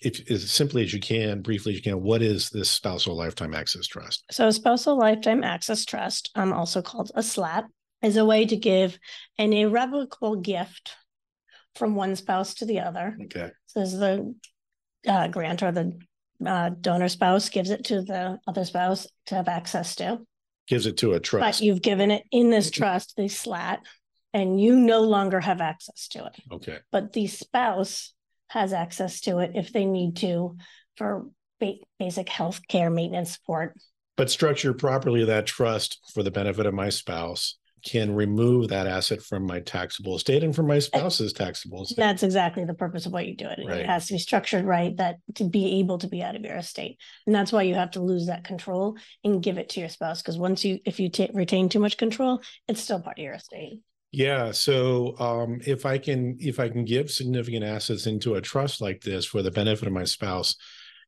if 0.00 0.30
as 0.30 0.50
simply 0.50 0.82
as 0.82 0.94
you 0.94 1.00
can, 1.00 1.42
briefly 1.42 1.72
as 1.72 1.78
you 1.78 1.82
can, 1.82 2.02
what 2.02 2.22
is 2.22 2.48
this 2.50 2.70
spousal 2.70 3.16
lifetime 3.16 3.54
access 3.54 3.86
trust? 3.86 4.24
So, 4.30 4.48
a 4.48 4.52
spousal 4.52 4.96
lifetime 4.96 5.44
access 5.44 5.84
trust, 5.84 6.30
um, 6.34 6.52
also 6.52 6.80
called 6.80 7.12
a 7.14 7.22
SLAT, 7.22 7.66
is 8.02 8.16
a 8.16 8.24
way 8.24 8.46
to 8.46 8.56
give 8.56 8.98
an 9.36 9.52
irrevocable 9.52 10.36
gift 10.36 10.96
from 11.74 11.96
one 11.96 12.16
spouse 12.16 12.54
to 12.54 12.64
the 12.64 12.80
other. 12.80 13.18
Okay. 13.24 13.50
So, 13.66 13.80
is 13.80 13.98
the 13.98 14.34
uh, 15.06 15.28
grantor 15.28 15.70
the 15.70 15.98
uh, 16.44 16.70
donor 16.80 17.08
spouse 17.08 17.48
gives 17.48 17.70
it 17.70 17.84
to 17.86 18.02
the 18.02 18.38
other 18.46 18.64
spouse 18.64 19.06
to 19.26 19.34
have 19.34 19.48
access 19.48 19.94
to, 19.96 20.20
Gives 20.66 20.86
it 20.86 20.96
to 20.98 21.12
a 21.12 21.20
trust. 21.20 21.60
but 21.60 21.64
you've 21.64 21.82
given 21.82 22.10
it 22.10 22.24
in 22.30 22.50
this 22.50 22.70
trust, 22.70 23.14
the 23.16 23.28
SLAT, 23.28 23.80
and 24.32 24.60
you 24.60 24.76
no 24.76 25.00
longer 25.02 25.40
have 25.40 25.60
access 25.60 26.08
to 26.08 26.24
it. 26.26 26.32
Okay. 26.50 26.78
But 26.90 27.12
the 27.12 27.26
spouse 27.26 28.12
has 28.48 28.72
access 28.72 29.20
to 29.22 29.38
it 29.38 29.52
if 29.54 29.72
they 29.72 29.84
need 29.84 30.16
to 30.16 30.56
for 30.96 31.26
ba- 31.60 31.74
basic 31.98 32.28
health 32.28 32.60
care 32.68 32.90
maintenance 32.90 33.32
support. 33.34 33.74
But 34.16 34.30
structure 34.30 34.72
properly, 34.72 35.24
that 35.24 35.46
trust 35.46 35.98
for 36.14 36.22
the 36.22 36.30
benefit 36.30 36.66
of 36.66 36.74
my 36.74 36.88
spouse 36.88 37.56
can 37.84 38.14
remove 38.14 38.68
that 38.68 38.86
asset 38.86 39.22
from 39.22 39.46
my 39.46 39.60
taxable 39.60 40.16
estate 40.16 40.42
and 40.42 40.54
from 40.54 40.66
my 40.66 40.78
spouse's 40.78 41.32
taxable 41.32 41.82
estate. 41.82 41.96
That's 41.96 42.22
exactly 42.22 42.64
the 42.64 42.74
purpose 42.74 43.06
of 43.06 43.12
what 43.12 43.26
you 43.26 43.36
do 43.36 43.48
it. 43.48 43.60
Right. 43.64 43.80
It 43.80 43.86
has 43.86 44.06
to 44.06 44.14
be 44.14 44.18
structured 44.18 44.64
right 44.64 44.96
that 44.96 45.16
to 45.36 45.44
be 45.44 45.80
able 45.80 45.98
to 45.98 46.08
be 46.08 46.22
out 46.22 46.36
of 46.36 46.42
your 46.42 46.56
estate. 46.56 46.98
And 47.26 47.34
that's 47.34 47.52
why 47.52 47.62
you 47.62 47.74
have 47.74 47.92
to 47.92 48.02
lose 48.02 48.26
that 48.26 48.44
control 48.44 48.96
and 49.22 49.42
give 49.42 49.58
it 49.58 49.68
to 49.70 49.80
your 49.80 49.88
spouse. 49.88 50.22
Because 50.22 50.38
once 50.38 50.64
you, 50.64 50.78
if 50.84 50.98
you 50.98 51.10
ta- 51.10 51.28
retain 51.34 51.68
too 51.68 51.80
much 51.80 51.96
control, 51.96 52.40
it's 52.68 52.80
still 52.80 53.00
part 53.00 53.18
of 53.18 53.22
your 53.22 53.34
estate. 53.34 53.80
Yeah, 54.16 54.52
so 54.52 55.18
um, 55.18 55.60
if 55.66 55.84
I 55.84 55.98
can 55.98 56.36
if 56.38 56.60
I 56.60 56.68
can 56.68 56.84
give 56.84 57.10
significant 57.10 57.64
assets 57.64 58.06
into 58.06 58.36
a 58.36 58.40
trust 58.40 58.80
like 58.80 59.00
this 59.00 59.24
for 59.24 59.42
the 59.42 59.50
benefit 59.50 59.88
of 59.88 59.92
my 59.92 60.04
spouse, 60.04 60.54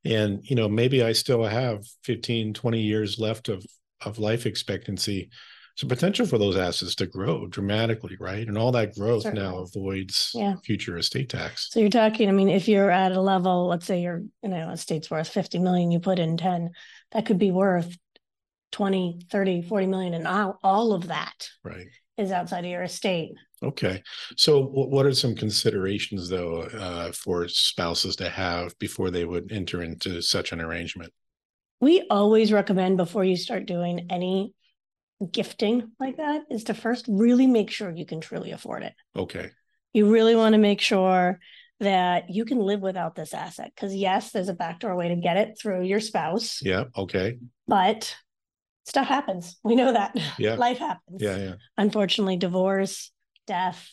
and 0.04 0.40
you 0.42 0.56
know 0.56 0.68
maybe 0.68 1.04
I 1.04 1.12
still 1.12 1.44
have 1.44 1.86
15, 2.02 2.52
20 2.52 2.80
years 2.80 3.20
left 3.20 3.48
of 3.48 3.64
of 4.04 4.18
life 4.18 4.44
expectancy, 4.44 5.30
so 5.76 5.86
potential 5.86 6.26
for 6.26 6.38
those 6.38 6.56
assets 6.56 6.94
to 6.96 7.06
grow 7.06 7.46
dramatically, 7.46 8.16
right? 8.18 8.48
And 8.48 8.56
all 8.56 8.72
that 8.72 8.94
growth 8.94 9.30
now 9.32 9.58
avoids 9.58 10.32
Yeah. 10.34 10.54
future 10.64 10.96
estate 10.96 11.28
tax. 11.28 11.68
So 11.70 11.80
you're 11.80 11.90
talking, 11.90 12.30
I 12.30 12.32
mean, 12.32 12.48
if 12.48 12.66
you're 12.66 12.90
at 12.90 13.12
a 13.12 13.20
level, 13.20 13.66
let's 13.66 13.84
say 13.84 14.00
you're, 14.00 14.22
you 14.42 14.48
know, 14.48 14.70
estate's 14.70 15.10
worth 15.10 15.28
50 15.28 15.58
million, 15.58 15.90
you 15.90 16.00
put 16.00 16.18
in 16.18 16.38
10, 16.38 16.70
that 17.12 17.26
could 17.26 17.38
be 17.38 17.50
worth 17.50 17.94
20, 18.72 19.20
30, 19.30 19.62
40 19.62 19.86
million. 19.86 20.14
And 20.14 20.26
all, 20.26 20.58
all 20.62 20.92
of 20.94 21.08
that 21.08 21.50
Right. 21.62 21.88
is 22.16 22.32
outside 22.32 22.64
of 22.64 22.70
your 22.70 22.82
estate. 22.82 23.32
Okay. 23.62 24.02
So 24.36 24.62
wh- 24.64 24.90
what 24.90 25.04
are 25.04 25.12
some 25.12 25.34
considerations 25.34 26.30
though 26.30 26.62
uh, 26.62 27.12
for 27.12 27.48
spouses 27.48 28.16
to 28.16 28.30
have 28.30 28.78
before 28.78 29.10
they 29.10 29.26
would 29.26 29.52
enter 29.52 29.82
into 29.82 30.22
such 30.22 30.52
an 30.52 30.60
arrangement? 30.62 31.12
We 31.80 32.06
always 32.08 32.50
recommend 32.50 32.96
before 32.96 33.24
you 33.24 33.36
start 33.36 33.66
doing 33.66 34.06
any 34.08 34.54
gifting 35.32 35.92
like 35.98 36.18
that 36.18 36.42
is 36.50 36.64
to 36.64 36.74
first 36.74 37.06
really 37.08 37.46
make 37.46 37.70
sure 37.70 37.90
you 37.90 38.06
can 38.06 38.20
truly 38.20 38.50
afford 38.52 38.82
it. 38.82 38.94
Okay. 39.16 39.50
You 39.92 40.10
really 40.10 40.36
want 40.36 40.52
to 40.52 40.58
make 40.58 40.80
sure 40.80 41.38
that 41.80 42.30
you 42.30 42.44
can 42.44 42.58
live 42.58 42.80
without 42.80 43.14
this 43.14 43.34
asset. 43.34 43.72
Because 43.74 43.94
yes, 43.94 44.30
there's 44.32 44.48
a 44.48 44.54
backdoor 44.54 44.94
way 44.96 45.08
to 45.08 45.16
get 45.16 45.36
it 45.36 45.58
through 45.60 45.82
your 45.84 46.00
spouse, 46.00 46.60
Yeah. 46.62 46.84
Okay. 46.96 47.38
but 47.66 48.14
stuff 48.84 49.06
happens. 49.06 49.56
We 49.64 49.74
know 49.74 49.92
that. 49.92 50.16
Yeah. 50.38 50.54
Life 50.58 50.78
happens. 50.78 51.20
Yeah. 51.20 51.36
Yeah. 51.36 51.54
Unfortunately, 51.76 52.36
divorce, 52.36 53.10
death, 53.46 53.88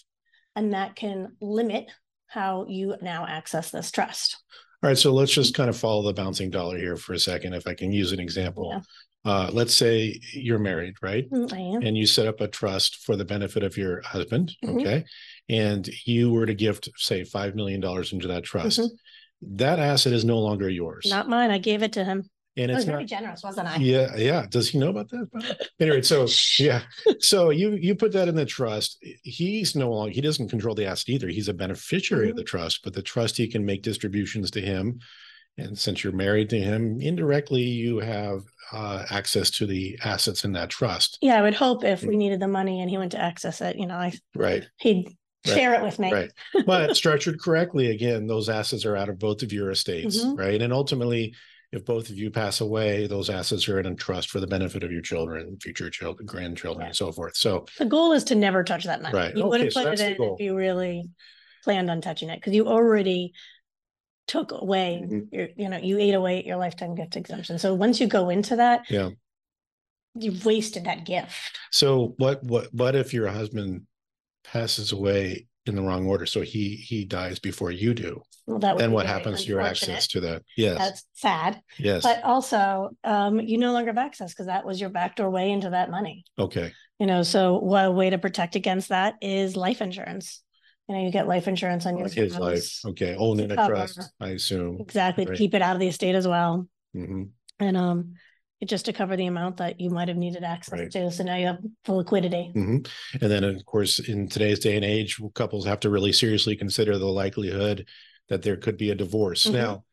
and 0.55 0.73
that 0.73 0.95
can 0.95 1.35
limit 1.41 1.85
how 2.27 2.65
you 2.67 2.95
now 3.01 3.25
access 3.27 3.69
this 3.71 3.91
trust. 3.91 4.37
All 4.81 4.89
right, 4.89 4.97
so 4.97 5.13
let's 5.13 5.31
just 5.31 5.53
kind 5.53 5.69
of 5.69 5.77
follow 5.77 6.03
the 6.03 6.13
bouncing 6.13 6.49
dollar 6.49 6.77
here 6.77 6.97
for 6.97 7.13
a 7.13 7.19
second, 7.19 7.53
if 7.53 7.67
I 7.67 7.73
can 7.73 7.91
use 7.93 8.11
an 8.11 8.19
example. 8.19 8.69
Yeah. 8.73 8.81
Uh, 9.25 9.49
let's 9.53 9.73
say 9.73 10.19
you're 10.33 10.59
married, 10.59 10.95
right? 11.01 11.29
Mm, 11.31 11.53
I 11.53 11.57
am. 11.77 11.81
And 11.83 11.97
you 11.97 12.05
set 12.05 12.27
up 12.27 12.41
a 12.41 12.47
trust 12.47 12.97
for 13.05 13.15
the 13.15 13.23
benefit 13.23 13.63
of 13.63 13.77
your 13.77 14.01
husband, 14.01 14.53
Mhm. 14.63 14.81
okay? 14.81 15.05
And 15.47 15.87
you 16.05 16.31
were 16.31 16.45
to 16.45 16.53
gift, 16.53 16.89
say, 16.97 17.21
$5 17.23 17.55
million 17.55 17.81
into 18.11 18.27
that 18.27 18.43
trust. 18.43 18.79
Mhm. 18.79 18.89
That 19.55 19.79
asset 19.79 20.13
is 20.13 20.25
no 20.25 20.39
longer 20.39 20.69
yours. 20.69 21.05
Not 21.09 21.29
mine. 21.29 21.51
I 21.51 21.57
gave 21.57 21.83
it 21.83 21.93
to 21.93 22.03
him. 22.03 22.29
and 22.55 22.69
I 22.71 22.75
was 22.75 22.83
it's 22.83 22.91
very 22.91 23.05
generous, 23.05 23.41
wasn't 23.43 23.67
I? 23.67 23.77
Yeah, 23.77 24.15
yeah. 24.15 24.45
Does 24.47 24.69
he 24.69 24.77
know 24.77 24.89
about 24.89 25.09
that? 25.09 25.69
Anyway, 25.79 26.03
so 26.03 26.27
yeah. 26.59 26.83
So 27.19 27.49
you 27.49 27.71
you 27.71 27.95
put 27.95 28.11
that 28.11 28.27
in 28.27 28.35
the 28.35 28.45
trust. 28.45 29.03
He's 29.23 29.75
no 29.75 29.89
longer 29.91 30.11
he 30.13 30.21
doesn't 30.21 30.49
control 30.49 30.75
the 30.75 30.85
asset 30.85 31.09
either. 31.09 31.29
He's 31.29 31.47
a 31.49 31.53
beneficiary 31.55 32.29
of 32.29 32.35
Mhm. 32.35 32.37
the 32.37 32.43
trust, 32.43 32.81
but 32.83 32.93
the 32.93 33.01
trustee 33.01 33.47
can 33.47 33.65
make 33.65 33.81
distributions 33.81 34.51
to 34.51 34.61
him. 34.61 34.99
And 35.57 35.77
since 35.77 36.03
you're 36.03 36.13
married 36.13 36.49
to 36.49 36.59
him, 36.59 36.99
indirectly 36.99 37.61
you 37.61 37.99
have 37.99 38.41
uh, 38.71 39.05
access 39.11 39.51
to 39.51 39.67
the 39.67 39.99
assets 40.03 40.45
in 40.45 40.53
that 40.53 40.69
trust. 40.69 41.19
Yeah, 41.21 41.37
I 41.37 41.41
would 41.43 41.53
hope 41.53 41.83
if 41.83 42.01
Mm. 42.01 42.07
we 42.07 42.17
needed 42.17 42.39
the 42.39 42.47
money 42.47 42.81
and 42.81 42.89
he 42.89 42.97
went 42.97 43.11
to 43.11 43.21
access 43.21 43.61
it, 43.61 43.75
you 43.77 43.85
know, 43.85 43.95
I 43.95 44.13
Right. 44.35 44.65
he'd 44.77 45.05
Right. 45.45 45.53
share 45.55 45.73
it 45.75 45.83
with 45.83 45.99
me. 45.99 46.11
Right. 46.11 46.31
But 46.65 46.95
structured 46.95 47.39
correctly, 47.39 47.87
again, 47.91 48.25
those 48.25 48.49
assets 48.49 48.85
are 48.85 48.95
out 48.95 49.09
of 49.09 49.19
both 49.19 49.43
of 49.43 49.51
your 49.53 49.69
estates, 49.69 50.23
Mhm. 50.23 50.37
right? 50.39 50.59
And 50.61 50.71
ultimately, 50.73 51.35
if 51.71 51.83
both 51.85 52.09
of 52.09 52.17
you 52.17 52.31
pass 52.31 52.61
away, 52.61 53.05
those 53.07 53.29
assets 53.29 53.67
are 53.67 53.79
in 53.79 53.85
a 53.85 53.93
trust 53.93 54.29
for 54.31 54.39
the 54.39 54.47
benefit 54.47 54.83
of 54.83 54.91
your 54.91 55.01
children, 55.01 55.57
future 55.61 55.89
children, 55.89 56.25
grandchildren, 56.25 56.81
Yeah. 56.83 56.87
and 56.87 56.95
so 56.95 57.11
forth. 57.11 57.35
So 57.35 57.65
The 57.77 57.85
goal 57.85 58.13
is 58.13 58.23
to 58.25 58.35
never 58.35 58.63
touch 58.63 58.85
that 58.85 59.01
money. 59.03 59.15
Right. 59.15 59.35
You 59.35 59.41
Okay, 59.43 59.49
wouldn't 59.49 59.73
so 59.73 59.83
put 59.83 59.99
it 59.99 60.17
in 60.17 60.23
if 60.23 60.39
you 60.39 60.55
really 60.55 61.09
planned 61.63 61.91
on 61.91 61.99
touching 62.01 62.29
it 62.29 62.37
because 62.37 62.53
you 62.53 62.67
already 62.67 63.33
took 64.27 64.51
away 64.51 65.01
Mhm. 65.03 65.27
your, 65.31 65.47
you 65.57 65.69
know, 65.69 65.77
you 65.77 65.97
ate 65.99 66.13
away 66.13 66.39
at 66.39 66.45
your 66.45 66.57
lifetime 66.57 66.95
gift 66.95 67.15
exemption. 67.15 67.59
So 67.59 67.73
once 67.73 67.99
you 67.99 68.07
go 68.07 68.29
into 68.29 68.55
that, 68.55 68.89
Yeah. 68.89 69.09
you've 70.15 70.45
wasted 70.45 70.85
that 70.85 71.05
gift. 71.05 71.57
So 71.71 72.13
what 72.17 72.43
what 72.43 72.73
what 72.73 72.95
if 72.95 73.13
your 73.13 73.27
husband 73.27 73.83
passes 74.43 74.91
away 74.91 75.47
in 75.65 75.75
the 75.75 75.81
wrong 75.81 76.05
order? 76.07 76.25
So 76.25 76.41
he 76.41 76.75
he 76.75 77.05
dies 77.05 77.39
before 77.39 77.71
you 77.71 77.93
do. 77.93 78.21
Well, 78.45 78.59
that 78.59 78.75
would 78.75 78.81
Then 78.81 78.91
what 78.91 79.05
happens 79.05 79.43
to 79.43 79.47
your 79.49 79.61
access 79.61 80.07
to 80.07 80.19
that? 80.21 80.43
Yes. 80.57 80.77
That's 80.77 81.03
sad, 81.13 81.61
yes. 81.77 82.03
but 82.03 82.23
also 82.23 82.89
um, 83.03 83.39
you 83.39 83.57
no 83.57 83.71
longer 83.71 83.89
have 83.89 83.97
access 83.97 84.33
because 84.33 84.47
that 84.47 84.65
was 84.65 84.81
your 84.81 84.89
backdoor 84.89 85.29
way 85.29 85.49
into 85.51 85.69
that 85.69 85.89
money. 85.89 86.25
okay. 86.37 86.71
You 86.99 87.07
know, 87.07 87.23
so 87.23 87.57
one 87.57 87.95
way 87.95 88.09
to 88.11 88.17
protect 88.17 88.55
against 88.55 88.89
that 88.89 89.15
is 89.21 89.55
life 89.57 89.81
insurance. 89.81 90.41
You 90.87 90.95
know, 90.95 91.01
you 91.01 91.11
get 91.11 91.27
life 91.27 91.47
insurance 91.47 91.85
on 91.85 91.97
your 91.97 92.07
Like 92.07 92.13
his 92.15 92.37
life. 92.37 92.79
Okay. 92.85 93.15
Owned 93.15 93.39
in 93.39 93.51
a 93.51 93.55
cover. 93.55 93.73
trust, 93.73 94.11
I 94.19 94.29
assume. 94.29 94.77
Exactly, 94.79 95.25
Right. 95.25 95.37
keep 95.37 95.53
it 95.53 95.61
out 95.61 95.75
of 95.75 95.79
the 95.79 95.87
estate 95.87 96.15
as 96.15 96.27
well. 96.27 96.67
hmm 96.93 97.23
And 97.59 97.77
um, 97.77 98.13
it 98.59 98.67
just 98.67 98.85
to 98.85 98.93
cover 98.93 99.15
the 99.15 99.27
amount 99.27 99.57
that 99.57 99.79
you 99.79 99.89
might 99.89 100.09
have 100.09 100.17
needed 100.17 100.43
access 100.43 100.79
Right. 100.79 100.91
to. 100.91 101.11
So 101.11 101.23
now 101.23 101.35
you 101.37 101.47
have 101.47 101.59
full 101.85 101.97
liquidity. 101.97 102.51
hmm 102.53 102.77
And 103.21 103.31
then, 103.31 103.43
of 103.45 103.65
course, 103.65 103.99
in 103.99 104.27
today's 104.27 104.59
day 104.59 104.75
and 104.75 104.83
age, 104.85 105.21
couples 105.33 105.65
have 105.65 105.79
to 105.81 105.89
really 105.89 106.11
seriously 106.11 106.55
consider 106.55 106.97
the 106.97 107.05
likelihood 107.05 107.87
that 108.29 108.41
there 108.41 108.57
could 108.57 108.77
be 108.77 108.89
a 108.89 108.95
divorce. 108.95 109.45
Mhm. 109.45 109.53
Now, 109.53 109.85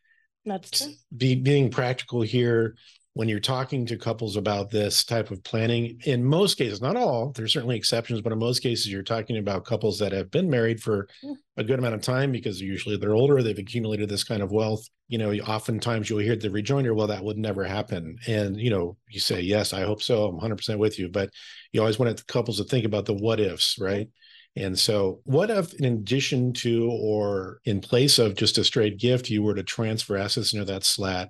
That's 0.45 0.89
be, 1.17 1.35
being 1.37 1.71
practical 1.71 2.23
here, 2.23 2.75
when 3.21 3.29
you're 3.29 3.39
talking 3.39 3.85
to 3.85 3.99
couples 3.99 4.37
about 4.37 4.71
this 4.71 5.05
type 5.05 5.31
of 5.31 5.45
planning, 5.45 6.01
in 6.07 6.25
most 6.25 6.57
cases, 6.57 6.81
not 6.81 6.97
all, 6.97 7.33
there's 7.33 7.53
certainly 7.53 7.77
exceptions, 7.77 8.23
but 8.23 8.33
in 8.33 8.39
most 8.39 8.63
cases, 8.63 8.91
you're 8.91 9.03
talking 9.03 9.37
about 9.37 9.67
couples 9.67 9.99
that 9.99 10.11
have 10.11 10.31
been 10.31 10.49
married 10.49 10.83
for 10.83 11.07
Mm. 11.23 11.35
a 11.59 11.63
good 11.63 11.79
amount 11.79 11.95
of 11.95 12.01
time 12.01 12.33
because 12.33 12.63
usually 12.63 12.97
they're 12.97 13.15
older, 13.15 13.43
they've 13.43 13.59
accumulated 13.59 14.09
this 14.09 14.25
kind 14.25 14.43
of 14.43 14.53
wealth. 14.53 14.89
You 15.09 15.19
know, 15.19 15.35
oftentimes 15.35 16.09
you'll 16.09 16.21
hear 16.21 16.35
the 16.35 16.49
rejoinder, 16.51 16.95
well, 16.95 17.09
that 17.09 17.23
would 17.23 17.37
never 17.37 17.63
happen. 17.63 18.17
And, 18.27 18.59
you 18.59 18.71
know, 18.71 18.97
you 19.11 19.21
say, 19.21 19.43
yes, 19.43 19.75
I 19.75 19.83
hope 19.83 20.03
so. 20.03 20.25
I'm 20.25 20.39
100% 20.39 20.79
with 20.79 20.99
you. 20.99 21.11
But 21.11 21.29
you 21.73 21.81
always 21.81 21.99
want 21.99 22.17
the 22.17 22.25
couples 22.25 22.57
to 22.57 22.65
think 22.65 22.87
about 22.87 23.05
the 23.05 23.13
what 23.13 23.39
ifs, 23.39 23.77
right? 23.79 24.09
And 24.57 24.79
so, 24.79 25.21
what 25.25 25.51
if, 25.51 25.75
in 25.75 25.85
addition 25.85 26.55
to 26.55 26.91
or 26.91 27.61
in 27.67 27.83
place 27.83 28.19
of 28.19 28.35
just 28.35 28.57
a 28.57 28.65
straight 28.65 28.99
gift, 28.99 29.29
you 29.29 29.43
were 29.43 29.55
to 29.57 29.63
transfer 29.63 30.17
assets 30.17 30.55
into 30.55 30.65
that 30.65 30.85
slat, 30.85 31.29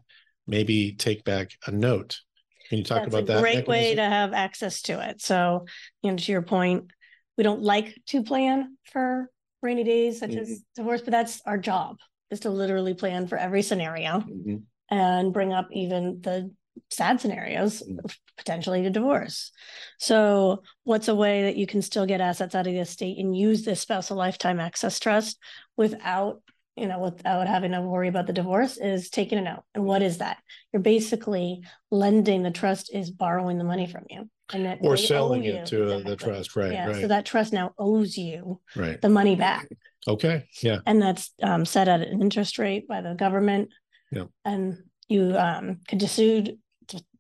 maybe 0.51 0.93
take 0.93 1.25
back 1.25 1.53
a 1.67 1.71
note? 1.71 2.21
Can 2.69 2.79
you 2.79 2.85
talk 2.85 3.07
about 3.07 3.27
that? 3.27 3.27
That's 3.27 3.31
about 3.31 3.49
a 3.49 3.55
that? 3.55 3.65
great 3.65 3.69
way 3.69 3.95
to 3.95 4.03
have 4.03 4.33
access 4.33 4.83
to 4.83 5.09
it. 5.09 5.23
So, 5.23 5.67
you 6.03 6.11
know, 6.11 6.17
to 6.17 6.33
your 6.33 6.43
point, 6.43 6.91
we 7.39 7.45
don't 7.45 7.63
like 7.63 7.97
to 8.09 8.23
plan 8.23 8.77
for 8.93 9.31
rainy 9.63 9.85
days 9.85 10.19
such 10.19 10.31
as 10.35 10.49
Mm-hmm. 10.49 10.83
divorce, 10.83 11.01
but 11.03 11.13
that's 11.13 11.41
our 11.47 11.59
job 11.59 11.97
is 12.31 12.41
to 12.41 12.51
literally 12.51 12.95
plan 12.95 13.27
for 13.27 13.39
every 13.39 13.63
scenario 13.63 14.21
Mhm. 14.21 14.63
and 14.91 15.33
bring 15.33 15.53
up 15.53 15.69
even 15.73 16.21
the 16.21 16.53
sad 16.91 17.21
scenarios 17.21 17.83
Mm. 17.83 18.05
of 18.05 18.17
potentially 18.37 18.83
to 18.83 18.91
divorce. 18.91 19.51
So, 19.99 20.63
what's 20.85 21.09
a 21.09 21.15
way 21.15 21.43
that 21.43 21.57
you 21.57 21.67
can 21.67 21.83
still 21.83 22.07
get 22.07 22.21
assets 22.21 22.55
out 22.55 22.67
of 22.67 22.73
the 22.73 22.79
estate 22.79 23.19
and 23.19 23.37
use 23.37 23.65
this 23.65 23.81
spousal 23.81 24.17
lifetime 24.17 24.61
access 24.61 24.99
trust 24.99 25.39
without, 25.77 26.43
you 26.81 26.87
know, 26.87 26.99
without 26.99 27.47
having 27.47 27.73
to 27.73 27.83
worry 27.83 28.09
about 28.09 28.27
the 28.27 28.33
divorce 28.33 28.79
is 28.79 29.11
taking 29.11 29.39
a 29.39 29.43
note. 29.43 29.63
And 29.75 29.85
what 29.85 30.03
is 30.03 30.19
that? 30.19 30.39
You're 30.73 30.83
basically 30.83 31.63
lending 31.91 32.43
the 32.43 32.51
trust 32.51 32.91
is 32.93 33.11
borrowing 33.11 33.59
the 33.59 33.65
money 33.65 33.87
from 33.87 34.05
you. 34.09 34.31
And 34.53 34.65
that 34.65 34.79
Or 34.81 34.97
selling 34.97 35.45
it 35.45 35.67
to 35.67 35.97
uh, 35.97 36.03
the 36.03 36.17
trust, 36.17 36.57
right? 36.57 36.73
Yeah. 36.73 36.93
So 36.95 37.09
that 37.09 37.27
trust 37.27 37.53
now 37.53 37.73
owes 37.79 38.17
you 38.17 38.61
right. 38.75 39.01
the 39.01 39.11
money 39.11 39.37
back. 39.37 39.69
Okay, 40.09 40.47
yeah, 40.63 40.79
And 40.87 41.01
that's 41.01 41.31
um, 41.43 41.67
set 41.67 41.87
at 41.87 42.01
an 42.01 42.23
interest 42.23 42.59
rate 42.59 42.89
by 42.89 43.03
the 43.03 43.15
government. 43.15 43.69
Yeah. 44.11 44.25
And 44.45 44.79
you 45.09 45.37
um, 45.37 45.81
could 45.87 46.01
just 46.01 46.17
sue, 46.17 46.45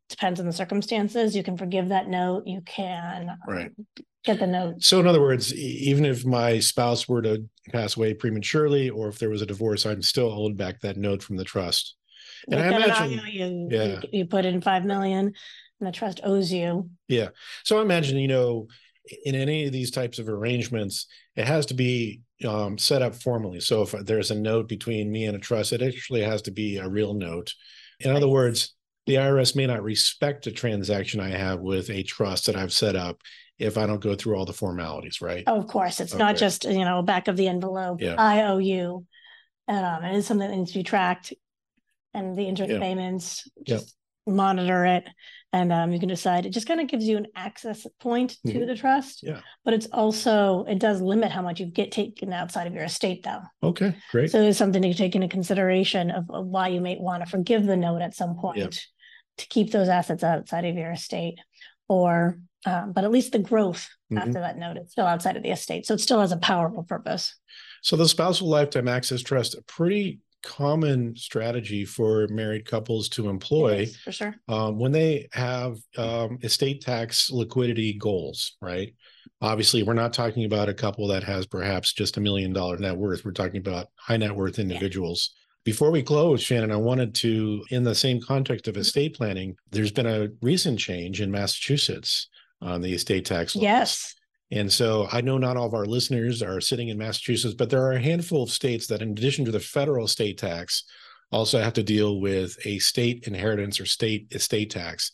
depends 0.08 0.40
on 0.40 0.46
the 0.46 0.52
circumstances. 0.52 1.36
You 1.36 1.42
can 1.42 1.56
forgive 1.56 1.90
that 1.90 2.08
note. 2.08 2.44
You 2.46 2.62
can 2.62 3.28
um, 3.28 3.38
Right. 3.46 3.70
Get 4.24 4.38
the 4.38 4.46
note. 4.46 4.82
So, 4.82 5.00
in 5.00 5.06
other 5.06 5.20
words, 5.20 5.54
even 5.54 6.04
if 6.04 6.24
my 6.24 6.58
spouse 6.58 7.08
were 7.08 7.22
to 7.22 7.44
pass 7.70 7.96
away 7.96 8.14
prematurely, 8.14 8.90
or 8.90 9.08
if 9.08 9.18
there 9.18 9.30
was 9.30 9.42
a 9.42 9.46
divorce, 9.46 9.86
I'm 9.86 10.02
still 10.02 10.30
owed 10.30 10.56
back 10.56 10.80
that 10.80 10.96
note 10.96 11.22
from 11.22 11.36
the 11.36 11.44
trust. 11.44 11.96
And 12.50 12.58
I 12.60 12.70
Like 12.70 13.00
an 13.00 13.12
imagine- 13.12 13.28
you, 13.28 13.68
yeah. 13.70 14.00
you 14.12 14.26
put 14.26 14.44
in 14.44 14.60
five 14.60 14.84
million 14.84 15.32
and 15.80 15.86
the 15.86 15.92
trust 15.92 16.20
owes 16.24 16.52
you. 16.52 16.90
Yeah. 17.08 17.28
So 17.64 17.78
I 17.78 17.82
imagine, 17.82 18.18
you 18.18 18.28
know, 18.28 18.68
in 19.24 19.34
any 19.34 19.66
of 19.66 19.72
these 19.72 19.90
types 19.90 20.18
of 20.18 20.28
arrangements, 20.28 21.06
it 21.36 21.46
has 21.46 21.66
to 21.66 21.74
be 21.74 22.20
um, 22.46 22.78
set 22.78 23.02
up 23.02 23.14
formally. 23.14 23.60
So 23.60 23.82
if 23.82 23.92
there's 23.92 24.30
a 24.30 24.34
note 24.34 24.68
between 24.68 25.10
me 25.10 25.26
and 25.26 25.36
a 25.36 25.40
trust, 25.40 25.72
it 25.72 25.82
actually 25.82 26.22
has 26.22 26.42
to 26.42 26.50
be 26.50 26.76
a 26.78 26.88
real 26.88 27.12
note. 27.14 27.52
In 28.00 28.14
other 28.14 28.28
words, 28.28 28.74
the 29.06 29.14
IRS 29.16 29.56
may 29.56 29.66
not 29.66 29.82
respect 29.82 30.46
a 30.46 30.52
transaction 30.52 31.20
I 31.20 31.30
have 31.30 31.60
with 31.60 31.90
a 31.90 32.02
trust 32.02 32.46
that 32.46 32.56
I've 32.56 32.72
set 32.72 32.96
up 32.96 33.20
if 33.60 33.76
I 33.78 33.86
don't 33.86 34.00
go 34.00 34.14
through 34.14 34.36
all 34.36 34.44
the 34.46 34.52
formalities, 34.52 35.20
right? 35.20 35.44
Of 35.46 35.66
course, 35.66 36.00
it's 36.00 36.14
not 36.14 36.36
just, 36.36 36.64
you 36.64 36.84
know, 36.84 37.02
back 37.02 37.28
of 37.28 37.36
the 37.36 37.46
envelope, 37.48 38.00
Yeah. 38.00 38.14
I 38.18 38.44
owe 38.44 38.58
you. 38.58 39.06
And 39.68 39.84
um, 39.84 40.04
it 40.04 40.16
is 40.16 40.26
something 40.26 40.48
that 40.50 40.56
needs 40.56 40.72
to 40.72 40.78
be 40.78 40.82
tracked. 40.84 41.32
And 42.14 42.36
the 42.36 42.48
interest 42.48 42.72
Yeah. 42.72 42.80
payments, 42.80 43.48
Yeah. 43.66 43.76
just 43.76 43.94
monitor 44.26 44.84
it. 44.86 45.04
And 45.52 45.72
um, 45.72 45.92
you 45.92 45.98
can 45.98 46.08
decide, 46.08 46.46
it 46.46 46.50
just 46.50 46.66
kind 46.66 46.80
of 46.80 46.86
gives 46.88 47.06
you 47.06 47.16
an 47.16 47.26
access 47.34 47.86
point 48.00 48.36
to 48.46 48.52
Mhm. 48.52 48.66
the 48.66 48.76
trust. 48.76 49.22
Yeah. 49.22 49.40
But 49.64 49.74
it's 49.74 49.86
also, 49.92 50.64
it 50.64 50.78
does 50.78 51.00
limit 51.02 51.30
how 51.32 51.42
much 51.42 51.60
you 51.60 51.66
get 51.66 51.92
taken 51.92 52.32
outside 52.32 52.66
of 52.66 52.74
your 52.74 52.84
estate 52.84 53.22
though. 53.24 53.42
Okay, 53.62 53.94
great. 54.10 54.30
So 54.30 54.40
it's 54.42 54.58
something 54.58 54.82
to 54.82 54.94
take 54.94 55.14
into 55.14 55.28
consideration 55.28 56.10
of 56.10 56.30
of 56.30 56.46
why 56.46 56.68
you 56.68 56.80
may 56.80 56.96
want 56.98 57.22
to 57.24 57.28
forgive 57.28 57.66
the 57.66 57.76
note 57.76 58.00
at 58.02 58.14
some 58.14 58.36
point. 58.36 58.86
To 59.38 59.46
keep 59.48 59.70
those 59.70 59.88
assets 59.88 60.22
outside 60.22 60.66
of 60.66 60.76
your 60.76 60.92
estate 60.92 61.38
or, 61.94 62.38
um, 62.66 62.92
but 62.92 63.02
at 63.02 63.10
least 63.10 63.32
the 63.32 63.38
growth 63.40 63.88
Mhm. 64.12 64.18
after 64.20 64.32
that 64.34 64.56
note 64.56 64.76
is 64.78 64.92
still 64.92 65.06
outside 65.06 65.36
of 65.36 65.42
the 65.42 65.50
estate. 65.50 65.84
So 65.86 65.94
it 65.94 66.00
still 66.00 66.20
has 66.20 66.30
a 66.30 66.36
powerful 66.36 66.84
purpose. 66.84 67.34
So 67.82 67.96
the 67.96 68.08
spousal 68.08 68.48
lifetime 68.48 68.86
access 68.86 69.22
trust, 69.22 69.54
a 69.56 69.62
pretty 69.62 70.20
common 70.44 71.16
strategy 71.16 71.84
for 71.84 72.28
married 72.28 72.64
couples 72.64 73.08
to 73.10 73.28
employ 73.28 73.80
Yes, 73.80 73.96
For 73.96 74.12
sure. 74.12 74.34
um, 74.48 74.78
when 74.78 74.92
they 74.92 75.28
have 75.32 75.78
um, 75.98 76.38
estate 76.42 76.80
tax 76.80 77.30
liquidity 77.30 77.94
goals, 77.94 78.56
right? 78.62 78.94
Obviously, 79.42 79.82
we're 79.82 79.94
not 79.94 80.12
talking 80.12 80.44
about 80.44 80.68
a 80.68 80.74
couple 80.74 81.08
that 81.08 81.24
has 81.24 81.44
perhaps 81.46 81.92
just 81.92 82.16
a 82.18 82.20
million 82.20 82.52
dollar 82.52 82.76
net 82.78 82.96
worth. 82.96 83.24
We're 83.24 83.32
talking 83.32 83.58
about 83.58 83.88
high 83.96 84.16
net 84.16 84.34
worth 84.36 84.58
individuals. 84.60 85.34
Before 85.64 85.90
we 85.90 86.02
close, 86.02 86.42
Shannon, 86.42 86.72
I 86.72 86.76
wanted 86.76 87.14
to, 87.16 87.64
in 87.70 87.84
the 87.84 87.94
same 87.94 88.20
context 88.20 88.66
of 88.66 88.76
estate 88.76 89.14
planning, 89.16 89.56
there's 89.70 89.92
been 89.92 90.06
a 90.06 90.28
recent 90.40 90.78
change 90.78 91.20
in 91.20 91.30
Massachusetts 91.30 92.28
on 92.62 92.80
the 92.80 92.94
estate 92.94 93.26
tax 93.26 93.54
laws. 93.54 93.62
Yes. 93.62 94.14
And 94.50 94.72
so 94.72 95.06
I 95.12 95.20
know 95.20 95.38
not 95.38 95.56
all 95.56 95.66
of 95.66 95.74
our 95.74 95.84
listeners 95.84 96.42
are 96.42 96.60
sitting 96.60 96.88
in 96.88 96.98
Massachusetts, 96.98 97.54
but 97.54 97.70
there 97.70 97.84
are 97.84 97.92
a 97.92 98.00
handful 98.00 98.42
of 98.42 98.50
states 98.50 98.86
that, 98.88 99.02
in 99.02 99.10
addition 99.10 99.44
to 99.44 99.50
the 99.50 99.60
federal 99.60 100.06
estate 100.06 100.38
tax, 100.38 100.84
also 101.30 101.60
have 101.60 101.74
to 101.74 101.82
deal 101.82 102.20
with 102.20 102.56
a 102.64 102.78
state 102.80 103.26
inheritance 103.26 103.78
or 103.78 103.86
state 103.86 104.26
estate 104.32 104.70
tax. 104.70 105.12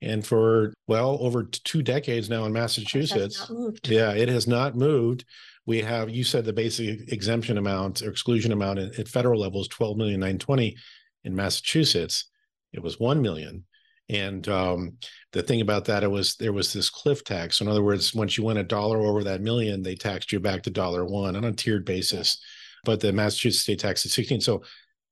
And 0.00 0.26
for, 0.26 0.74
well, 0.88 1.16
over 1.20 1.44
two 1.44 1.82
decades 1.82 2.28
now 2.28 2.44
in 2.44 2.52
Massachusetts, 2.52 3.48
yeah, 3.84 4.12
it 4.12 4.28
has 4.28 4.48
not 4.48 4.74
moved. 4.74 5.24
We 5.66 5.80
have, 5.82 6.10
you 6.10 6.24
said 6.24 6.44
the 6.44 6.52
basic 6.52 7.12
exemption 7.12 7.56
amount 7.58 8.02
or 8.02 8.10
exclusion 8.10 8.52
amount 8.52 8.80
at, 8.80 8.98
at 8.98 9.08
federal 9.08 9.40
level 9.40 9.60
is 9.60 9.68
12 9.68 9.96
million 9.96 10.20
920. 10.20 10.76
In 11.24 11.36
Massachusetts, 11.36 12.24
it 12.72 12.82
was 12.82 12.98
1 12.98 13.22
million. 13.22 13.64
And 14.08 14.46
um, 14.48 14.98
the 15.32 15.42
thing 15.42 15.60
about 15.60 15.84
that, 15.86 16.02
it 16.02 16.10
was 16.10 16.34
there 16.36 16.52
was 16.52 16.72
this 16.72 16.90
cliff 16.90 17.22
tax. 17.24 17.58
So 17.58 17.64
in 17.64 17.70
other 17.70 17.82
words, 17.84 18.12
once 18.12 18.36
you 18.36 18.44
went 18.44 18.58
a 18.58 18.64
dollar 18.64 18.98
over 18.98 19.22
that 19.24 19.40
million, 19.40 19.82
they 19.82 19.94
taxed 19.94 20.32
you 20.32 20.40
back 20.40 20.64
to 20.64 20.70
dollar 20.70 21.04
one 21.04 21.36
on 21.36 21.44
a 21.44 21.52
tiered 21.52 21.84
basis. 21.84 22.38
But 22.84 23.00
the 23.00 23.12
Massachusetts 23.12 23.62
state 23.62 23.78
tax 23.78 24.04
is 24.04 24.12
16. 24.12 24.40
So 24.40 24.64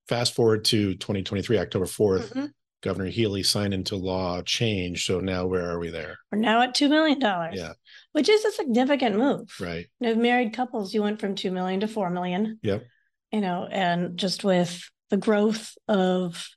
fast 0.08 0.34
forward 0.34 0.64
to 0.66 0.94
2023, 0.94 1.58
October 1.58 1.86
4th, 1.86 2.32
Mhm. 2.34 2.52
Governor 2.82 3.10
Healey 3.10 3.42
signed 3.42 3.74
into 3.74 3.96
law 3.96 4.42
change. 4.42 5.04
So 5.06 5.20
now 5.20 5.46
where 5.46 5.68
are 5.70 5.78
we 5.78 5.90
there? 5.90 6.18
We're 6.32 6.38
now 6.38 6.62
at 6.62 6.74
$2 6.74 6.88
million. 6.88 7.20
Yeah. 7.20 7.72
Which 8.12 8.28
is 8.28 8.44
a 8.44 8.52
significant 8.52 9.16
move. 9.16 9.54
Right. 9.60 9.86
You 10.00 10.14
know, 10.14 10.20
married 10.20 10.54
couples, 10.54 10.94
you 10.94 11.02
went 11.02 11.20
from 11.20 11.34
2 11.34 11.50
million 11.50 11.80
to 11.80 11.88
4 11.88 12.10
million. 12.10 12.58
Yep. 12.62 12.84
You 13.32 13.40
know, 13.40 13.68
and 13.70 14.16
just 14.16 14.44
with 14.44 14.82
the 15.10 15.16
growth 15.16 15.74
of 15.88 16.48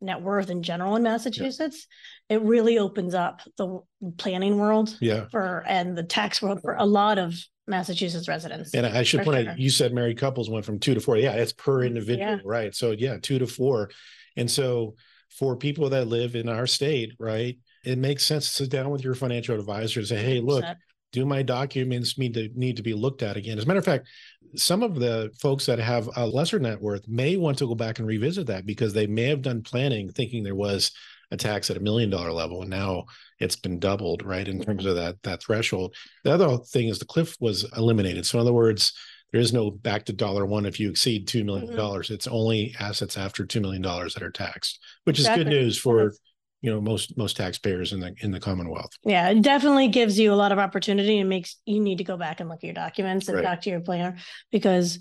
net 0.00 0.20
worth 0.22 0.50
in 0.50 0.62
general 0.62 0.96
in 0.96 1.02
Massachusetts, 1.02 1.86
it 2.28 2.42
really 2.42 2.78
opens 2.78 3.14
up 3.14 3.40
the 3.56 3.80
planning 4.16 4.58
world 4.58 4.96
Yeah. 5.00 5.26
for 5.30 5.64
and 5.66 5.96
the 5.96 6.02
tax 6.02 6.42
world 6.42 6.60
for 6.62 6.74
a 6.74 6.84
lot 6.84 7.18
of 7.18 7.34
Massachusetts 7.66 8.28
residents. 8.28 8.74
And 8.74 8.86
I 8.86 9.02
should 9.02 9.22
point 9.22 9.42
sure. 9.42 9.50
out, 9.52 9.58
you 9.58 9.70
said 9.70 9.92
married 9.92 10.18
couples 10.18 10.48
went 10.48 10.64
from 10.64 10.78
two 10.78 10.94
to 10.94 11.00
four. 11.00 11.16
Yeah, 11.16 11.32
it's 11.32 11.52
per 11.52 11.80
mm, 11.82 11.86
individual, 11.86 12.28
Yeah. 12.28 12.38
right? 12.44 12.74
So 12.74 12.92
yeah, 12.92 13.18
two 13.20 13.38
to 13.38 13.46
four. 13.46 13.90
And 14.36 14.50
so 14.50 14.94
for 15.30 15.56
people 15.56 15.90
that 15.90 16.08
live 16.08 16.34
in 16.34 16.48
our 16.48 16.66
state, 16.66 17.12
right, 17.18 17.58
it 17.84 17.98
makes 17.98 18.24
sense 18.24 18.48
to 18.48 18.64
sit 18.64 18.70
down 18.70 18.90
with 18.90 19.04
your 19.04 19.14
financial 19.14 19.58
advisor 19.58 20.00
and 20.00 20.08
say, 20.08 20.22
hey, 20.22 20.40
look, 20.40 20.64
do 21.12 21.24
my 21.24 21.42
documents 21.42 22.18
need 22.18 22.34
to 22.34 22.50
need 22.54 22.76
to 22.76 22.82
be 22.82 22.92
looked 22.92 23.22
at 23.22 23.36
again? 23.36 23.58
As 23.58 23.64
a 23.64 23.66
matter 23.66 23.78
of 23.78 23.84
fact, 23.84 24.08
some 24.56 24.82
of 24.82 24.96
the 24.96 25.30
folks 25.40 25.66
that 25.66 25.78
have 25.78 26.08
a 26.16 26.26
lesser 26.26 26.58
net 26.58 26.80
worth 26.80 27.06
may 27.08 27.36
want 27.36 27.58
to 27.58 27.66
go 27.66 27.74
back 27.74 27.98
and 27.98 28.08
revisit 28.08 28.46
that 28.48 28.66
because 28.66 28.92
they 28.92 29.06
may 29.06 29.24
have 29.24 29.42
done 29.42 29.62
planning 29.62 30.10
thinking 30.10 30.42
there 30.42 30.54
was 30.54 30.92
a 31.30 31.36
tax 31.36 31.70
at 31.70 31.76
a 31.76 31.80
million 31.80 32.08
dollar 32.08 32.32
level 32.32 32.62
and 32.62 32.70
now 32.70 33.04
it's 33.38 33.56
been 33.56 33.78
doubled, 33.78 34.24
right? 34.24 34.48
In 34.48 34.60
terms 34.60 34.86
of 34.86 34.96
that 34.96 35.22
that 35.22 35.42
threshold. 35.42 35.94
The 36.24 36.32
other 36.32 36.58
thing 36.58 36.88
is 36.88 36.98
the 36.98 37.04
cliff 37.04 37.36
was 37.40 37.64
eliminated. 37.76 38.26
So 38.26 38.38
in 38.38 38.42
other 38.42 38.52
words, 38.52 38.92
there 39.32 39.40
is 39.40 39.52
no 39.52 39.70
back 39.70 40.04
to 40.06 40.12
dollar 40.12 40.46
one 40.46 40.66
if 40.66 40.80
you 40.80 40.90
exceed 40.90 41.28
two 41.28 41.44
million 41.44 41.74
dollars. 41.76 42.10
It's 42.10 42.26
only 42.26 42.74
assets 42.80 43.16
after 43.18 43.44
two 43.44 43.60
million 43.60 43.82
dollars 43.82 44.14
that 44.14 44.22
are 44.22 44.30
taxed, 44.30 44.78
which 45.04 45.18
is 45.18 45.28
good 45.28 45.46
news 45.46 45.78
for 45.78 46.12
you 46.60 46.70
know 46.70 46.80
most 46.80 47.16
most 47.16 47.36
taxpayers 47.36 47.92
in 47.92 48.00
the 48.00 48.14
in 48.20 48.30
the 48.30 48.40
Commonwealth. 48.40 48.90
Yeah, 49.04 49.28
it 49.28 49.42
definitely 49.42 49.88
gives 49.88 50.18
you 50.18 50.32
a 50.32 50.34
lot 50.34 50.52
of 50.52 50.58
opportunity 50.58 51.18
and 51.18 51.28
makes 51.28 51.56
you 51.66 51.80
need 51.80 51.98
to 51.98 52.04
go 52.04 52.16
back 52.16 52.40
and 52.40 52.48
look 52.48 52.58
at 52.58 52.64
your 52.64 52.74
documents 52.74 53.28
and 53.28 53.36
Right. 53.36 53.44
talk 53.44 53.60
to 53.62 53.70
your 53.70 53.80
planner 53.80 54.16
because 54.50 54.98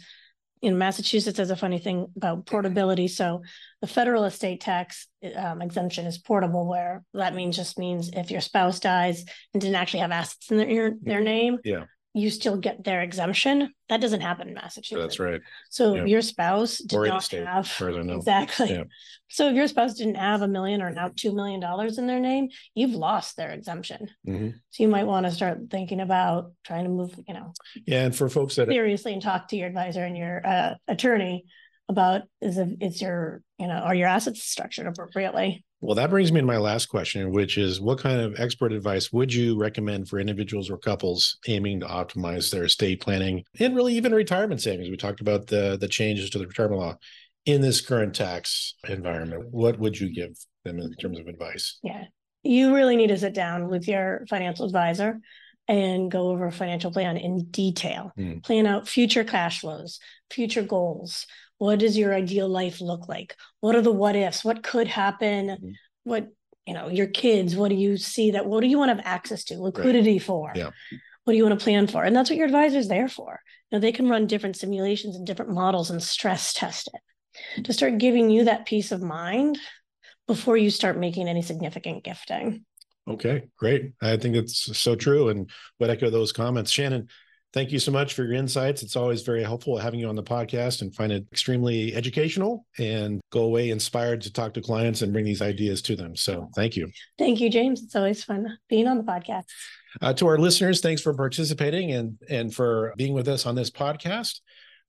in 0.62 0.78
Massachusetts, 0.78 1.38
there's 1.38 1.52
a 1.52 1.56
funny 1.56 1.78
thing 1.78 2.08
about 2.16 2.48
portability. 2.48 3.08
So 3.08 3.44
the 3.80 3.88
federal 3.88 4.24
estate 4.24 4.60
tax 4.60 5.08
um, 5.36 5.62
exemption 5.62 6.08
is 6.08 6.18
portable, 6.18 6.68
where 6.68 7.04
that 7.14 7.36
means 7.36 7.56
just 7.56 7.78
means 7.78 8.10
if 8.12 8.32
your 8.32 8.42
spouse 8.42 8.80
dies 8.80 9.24
and 9.54 9.62
didn't 9.62 9.76
actually 9.76 10.00
have 10.00 10.12
assets 10.12 10.50
in 10.50 10.58
their 10.58 10.96
their 11.02 11.22
name, 11.22 11.60
Yeah. 11.64 11.86
You 12.18 12.30
still 12.30 12.58
get 12.58 12.84
their 12.84 13.02
exemption. 13.02 13.72
That 13.90 14.02
doesn't 14.02 14.22
happen 14.22 14.48
in 14.48 14.54
Massachusetts. 14.56 15.02
That's 15.02 15.20
right. 15.20 15.42
So 15.70 15.94
Yeah. 15.94 16.02
if 16.02 16.08
your 16.08 16.22
spouse 16.22 16.80
did 16.80 16.98
Or 16.98 17.08
not 17.08 17.24
state, 17.24 17.46
have 17.46 17.66
as 17.66 17.72
far 17.72 17.90
as 17.90 17.98
I 17.98 18.02
know. 18.02 18.16
exactly. 18.18 18.72
Yeah. 18.72 18.84
So 19.30 19.50
if 19.50 19.56
your 19.56 19.68
spouse 19.68 19.94
didn't 19.94 20.16
have 20.16 20.42
a 20.42 20.48
million 20.48 20.82
or 20.82 20.90
now 20.90 21.12
two 21.16 21.34
million 21.36 21.60
dollars 21.60 21.98
in 21.98 22.08
their 22.08 22.20
name, 22.20 22.50
you've 22.74 22.96
lost 22.96 23.38
their 23.38 23.52
exemption. 23.52 24.08
Mhm. 24.28 24.54
So 24.72 24.84
you 24.84 24.90
might 24.90 25.06
want 25.06 25.26
to 25.26 25.32
start 25.32 25.60
thinking 25.70 26.00
about 26.00 26.52
trying 26.64 26.86
to 26.86 26.90
move, 26.90 27.14
you 27.28 27.34
know, 27.34 27.54
Yeah, 27.86 28.06
and 28.06 28.16
for 28.16 28.28
folks 28.30 28.56
that 28.56 28.68
seriously 28.70 29.14
and 29.14 29.22
talk 29.22 29.48
to 29.50 29.56
your 29.58 29.68
advisor 29.68 30.04
and 30.04 30.18
your 30.18 30.46
uh, 30.46 30.76
attorney 30.88 31.46
about 31.90 32.24
is 32.42 32.58
if 32.58 32.68
it, 32.70 32.78
is 32.82 33.02
your, 33.02 33.42
you 33.60 33.68
know, 33.68 33.76
are 33.76 33.96
your 33.96 34.08
assets 34.08 34.44
structured 34.44 34.88
appropriately? 34.88 35.64
Well, 35.80 35.96
that 35.96 36.10
brings 36.10 36.32
me 36.32 36.40
to 36.40 36.46
my 36.46 36.58
last 36.58 36.88
question, 36.88 37.32
which 37.32 37.58
is 37.58 37.80
what 37.80 38.00
kind 38.00 38.20
of 38.20 38.40
expert 38.40 38.74
advice 38.74 39.14
would 39.14 39.32
you 39.32 39.60
recommend 39.60 40.10
for 40.10 40.20
individuals 40.20 40.72
or 40.72 40.78
couples 40.78 41.38
aiming 41.48 41.82
to 41.82 41.86
optimize 41.86 42.52
their 42.52 42.64
estate 42.64 43.00
planning 43.00 43.44
and 43.60 43.76
really 43.76 43.94
even 43.94 44.12
retirement 44.12 44.62
savings? 44.62 44.90
We 44.90 44.98
talked 44.98 45.22
about 45.22 45.48
the 45.48 45.78
the 45.80 45.88
changes 45.88 46.32
to 46.32 46.40
the 46.40 46.48
retirement 46.48 46.82
law 46.82 46.96
in 47.46 47.62
this 47.62 47.80
current 47.80 48.16
tax 48.16 48.74
environment. 48.88 49.50
What 49.52 49.78
would 49.80 50.00
you 50.00 50.14
give 50.14 50.36
them 50.66 50.80
in 50.80 50.94
terms 50.96 51.20
of 51.20 51.28
advice? 51.28 51.80
Yeah. 51.84 52.06
You 52.44 52.74
really 52.74 52.96
need 52.96 53.08
to 53.08 53.18
sit 53.18 53.34
down 53.34 53.68
with 53.68 53.88
your 53.88 54.26
financial 54.30 54.66
advisor 54.66 55.20
and 55.68 56.10
go 56.10 56.30
over 56.30 56.48
a 56.48 56.52
financial 56.52 56.92
plan 56.92 57.18
in 57.18 57.46
detail. 57.46 58.12
Hmm. 58.16 58.40
Plan 58.40 58.66
out 58.66 58.88
future 58.88 59.24
cash 59.24 59.62
flows, 59.62 60.00
future 60.30 60.64
goals. 60.64 61.28
What 61.58 61.80
does 61.80 61.98
your 61.98 62.14
ideal 62.14 62.48
life 62.48 62.82
look 62.82 63.08
like? 63.08 63.36
What 63.60 63.76
are 63.76 63.82
the 63.82 63.92
what 63.92 64.16
ifs? 64.16 64.44
What 64.44 64.64
could 64.64 64.88
happen? 64.88 65.48
Mhm. 65.50 65.74
What, 66.04 66.28
you 66.66 66.74
know, 66.74 66.90
your 66.90 67.08
kids, 67.08 67.56
what 67.56 67.70
do 67.70 67.76
you 67.76 67.98
see 67.98 68.32
that 68.32 68.46
what 68.46 68.62
do 68.62 68.68
you 68.68 68.78
want 68.78 68.90
to 68.90 68.96
have 68.96 69.06
access 69.06 69.44
to? 69.46 69.62
Liquidity 69.62 70.20
for? 70.20 70.52
Yeah. 70.56 70.72
What 71.24 71.34
do 71.34 71.38
you 71.38 71.44
want 71.44 71.60
to 71.60 71.64
plan 71.64 71.88
for? 71.88 72.04
And 72.04 72.16
that's 72.16 72.30
what 72.30 72.38
your 72.38 72.46
advisor's 72.46 72.88
there 72.88 73.10
for. 73.10 73.40
You 73.70 73.78
know, 73.78 73.82
they 73.82 73.92
can 73.92 74.08
run 74.08 74.28
different 74.28 74.56
simulations 74.56 75.16
and 75.16 75.26
different 75.28 75.52
models 75.52 75.90
and 75.90 76.02
stress 76.02 76.54
test 76.54 76.90
it 76.94 77.64
to 77.66 77.74
start 77.74 77.98
giving 77.98 78.30
you 78.30 78.46
that 78.46 78.66
peace 78.66 78.92
of 78.92 79.02
mind 79.02 79.60
before 80.28 80.58
you 80.58 80.70
start 80.70 80.98
making 80.98 81.28
any 81.28 81.42
significant 81.42 82.04
gifting. 82.04 82.66
Okay, 83.08 83.48
great. 83.58 83.94
I 84.02 84.18
think 84.18 84.36
it's 84.36 84.78
so 84.78 84.96
true 84.96 85.30
and 85.30 85.50
would 85.80 85.90
echo 85.90 86.10
those 86.10 86.34
comments. 86.34 86.72
Shannon, 86.72 87.08
thank 87.54 87.72
you 87.72 87.80
so 87.80 87.92
much 87.92 88.14
for 88.14 88.24
your 88.24 88.34
insights. 88.34 88.84
It's 88.84 88.96
always 88.96 89.22
very 89.22 89.44
helpful 89.44 89.78
having 89.78 90.00
you 90.00 90.10
on 90.10 90.16
the 90.16 90.24
podcast 90.24 90.82
and 90.82 90.94
find 90.94 91.12
it 91.12 91.26
extremely 91.32 91.96
educational 91.96 92.66
and 92.78 93.22
go 93.32 93.44
away 93.44 93.70
inspired 93.70 94.22
to 94.22 94.34
talk 94.34 94.54
to 94.54 94.62
clients 94.62 95.02
and 95.02 95.14
bring 95.14 95.26
these 95.26 95.42
ideas 95.42 95.82
to 95.84 95.96
them. 95.96 96.16
So 96.16 96.50
thank 96.56 96.76
you. 96.76 96.90
Thank 97.18 97.40
you, 97.40 97.50
James. 97.50 97.84
It's 97.84 97.96
always 97.96 98.24
fun 98.24 98.58
being 98.70 98.88
on 98.88 98.98
the 98.98 99.04
podcast. 99.04 99.46
Uh, 100.02 100.14
to 100.14 100.28
our 100.28 100.38
listeners, 100.38 100.82
thanks 100.82 101.02
for 101.02 101.14
participating 101.14 101.92
and, 101.92 102.18
and 102.30 102.54
for 102.54 102.94
being 102.98 103.14
with 103.14 103.28
us 103.28 103.46
on 103.46 103.56
this 103.56 103.72
podcast. 103.72 104.42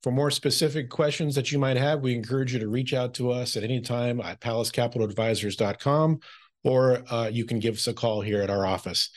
For 0.03 0.11
more 0.11 0.31
specific 0.31 0.89
questions 0.89 1.35
that 1.35 1.51
you 1.51 1.59
might 1.59 1.75
have, 1.75 2.01
we 2.01 2.15
encourage 2.15 2.53
you 2.53 2.59
to 2.59 2.69
reach 2.69 2.93
out 2.93 3.13
to 3.15 3.31
us 3.31 3.57
at 3.57 3.63
any 3.63 3.81
time 3.81 4.21
at 4.21 4.39
pallascapitaladvisors.com 4.39 6.19
or 6.63 7.03
uh, 7.11 7.27
you 7.27 7.45
can 7.45 7.59
give 7.59 7.75
us 7.75 7.87
a 7.87 7.93
call 7.93 8.21
here 8.21 8.41
at 8.41 8.49
our 8.49 8.65
office. 8.65 9.09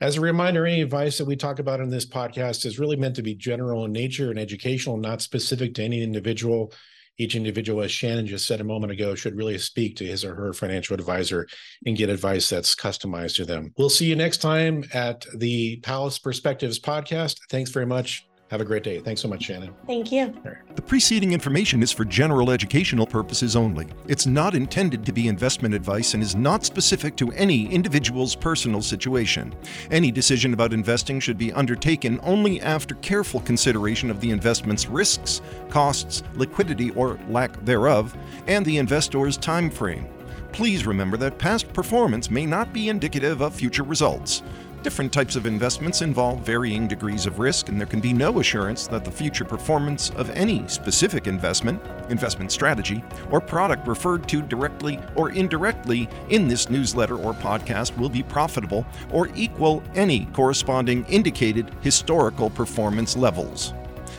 As 0.00 0.16
a 0.16 0.20
reminder, 0.20 0.64
any 0.64 0.80
advice 0.80 1.18
that 1.18 1.24
we 1.24 1.34
talk 1.34 1.58
about 1.58 1.80
in 1.80 1.90
this 1.90 2.06
podcast 2.06 2.64
is 2.64 2.78
really 2.78 2.96
meant 2.96 3.16
to 3.16 3.22
be 3.22 3.34
general 3.34 3.84
in 3.84 3.92
nature 3.92 4.30
and 4.30 4.38
educational, 4.38 4.96
not 4.96 5.20
specific 5.20 5.74
to 5.74 5.82
any 5.82 6.02
individual. 6.02 6.72
Each 7.20 7.34
individual, 7.34 7.82
as 7.82 7.90
Shannon 7.90 8.28
just 8.28 8.46
said 8.46 8.60
a 8.60 8.64
moment 8.64 8.92
ago, 8.92 9.16
should 9.16 9.34
really 9.34 9.58
speak 9.58 9.96
to 9.96 10.06
his 10.06 10.24
or 10.24 10.36
her 10.36 10.52
financial 10.52 10.94
advisor 10.94 11.48
and 11.84 11.96
get 11.96 12.10
advice 12.10 12.48
that's 12.48 12.76
customized 12.76 13.34
to 13.36 13.44
them. 13.44 13.72
We'll 13.76 13.90
see 13.90 14.06
you 14.06 14.14
next 14.14 14.36
time 14.36 14.84
at 14.94 15.26
the 15.34 15.78
Pallas 15.78 16.20
Perspectives 16.20 16.78
podcast. 16.78 17.38
Thanks 17.50 17.70
very 17.70 17.86
much. 17.86 18.24
Have 18.50 18.62
a 18.62 18.64
great 18.64 18.82
day. 18.82 18.98
Thanks 19.00 19.20
so 19.20 19.28
much, 19.28 19.42
Shannon. 19.42 19.74
Thank 19.86 20.10
you. 20.10 20.34
The 20.74 20.80
preceding 20.80 21.32
information 21.32 21.82
is 21.82 21.92
for 21.92 22.06
general 22.06 22.50
educational 22.50 23.06
purposes 23.06 23.54
only. 23.54 23.86
It's 24.06 24.26
not 24.26 24.54
intended 24.54 25.04
to 25.04 25.12
be 25.12 25.28
investment 25.28 25.74
advice 25.74 26.14
and 26.14 26.22
is 26.22 26.34
not 26.34 26.64
specific 26.64 27.14
to 27.16 27.30
any 27.32 27.66
individual's 27.70 28.34
personal 28.34 28.80
situation. 28.80 29.54
Any 29.90 30.10
decision 30.10 30.54
about 30.54 30.72
investing 30.72 31.20
should 31.20 31.36
be 31.36 31.52
undertaken 31.52 32.20
only 32.22 32.62
after 32.62 32.94
careful 32.96 33.40
consideration 33.40 34.10
of 34.10 34.18
the 34.22 34.30
investment's 34.30 34.88
risks, 34.88 35.42
costs, 35.68 36.22
liquidity 36.34 36.90
or 36.92 37.18
lack 37.28 37.52
thereof, 37.66 38.16
and 38.46 38.64
the 38.64 38.78
investor's 38.78 39.36
time 39.36 39.68
frame. 39.70 40.08
Please 40.52 40.86
remember 40.86 41.18
that 41.18 41.38
past 41.38 41.70
performance 41.74 42.30
may 42.30 42.46
not 42.46 42.72
be 42.72 42.88
indicative 42.88 43.42
of 43.42 43.54
future 43.54 43.82
results. 43.82 44.42
Different 44.88 45.12
types 45.12 45.36
of 45.36 45.44
investments 45.44 46.00
involve 46.00 46.40
varying 46.40 46.88
degrees 46.88 47.26
of 47.26 47.40
risk, 47.40 47.68
and 47.68 47.78
there 47.78 47.86
can 47.86 48.00
be 48.00 48.14
no 48.14 48.40
assurance 48.40 48.86
that 48.86 49.04
the 49.04 49.10
future 49.10 49.44
performance 49.44 50.08
of 50.16 50.30
any 50.30 50.66
specific 50.66 51.26
investment, 51.26 51.78
investment 52.08 52.50
strategy, 52.50 53.04
or 53.30 53.38
product 53.38 53.86
referred 53.86 54.26
to 54.30 54.40
directly 54.40 54.98
or 55.14 55.28
indirectly 55.32 56.08
in 56.30 56.48
this 56.48 56.70
newsletter 56.70 57.18
or 57.18 57.34
podcast 57.34 57.94
will 57.98 58.08
be 58.08 58.22
profitable 58.22 58.86
or 59.12 59.28
equal 59.34 59.82
any 59.94 60.24
corresponding 60.32 61.04
indicated 61.04 61.70
historical 61.82 62.48
performance 62.48 63.14
levels. 63.14 63.74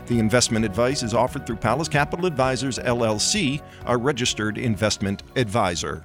The 0.06 0.20
investment 0.20 0.66
advice 0.66 1.02
is 1.02 1.16
offered 1.16 1.48
through 1.48 1.56
Pallas 1.56 1.88
Capital 1.88 2.28
Advisors 2.28 2.78
LLC, 2.78 3.60
a 3.88 3.98
registered 3.98 4.60
investment 4.60 5.24
advisor. 5.36 6.04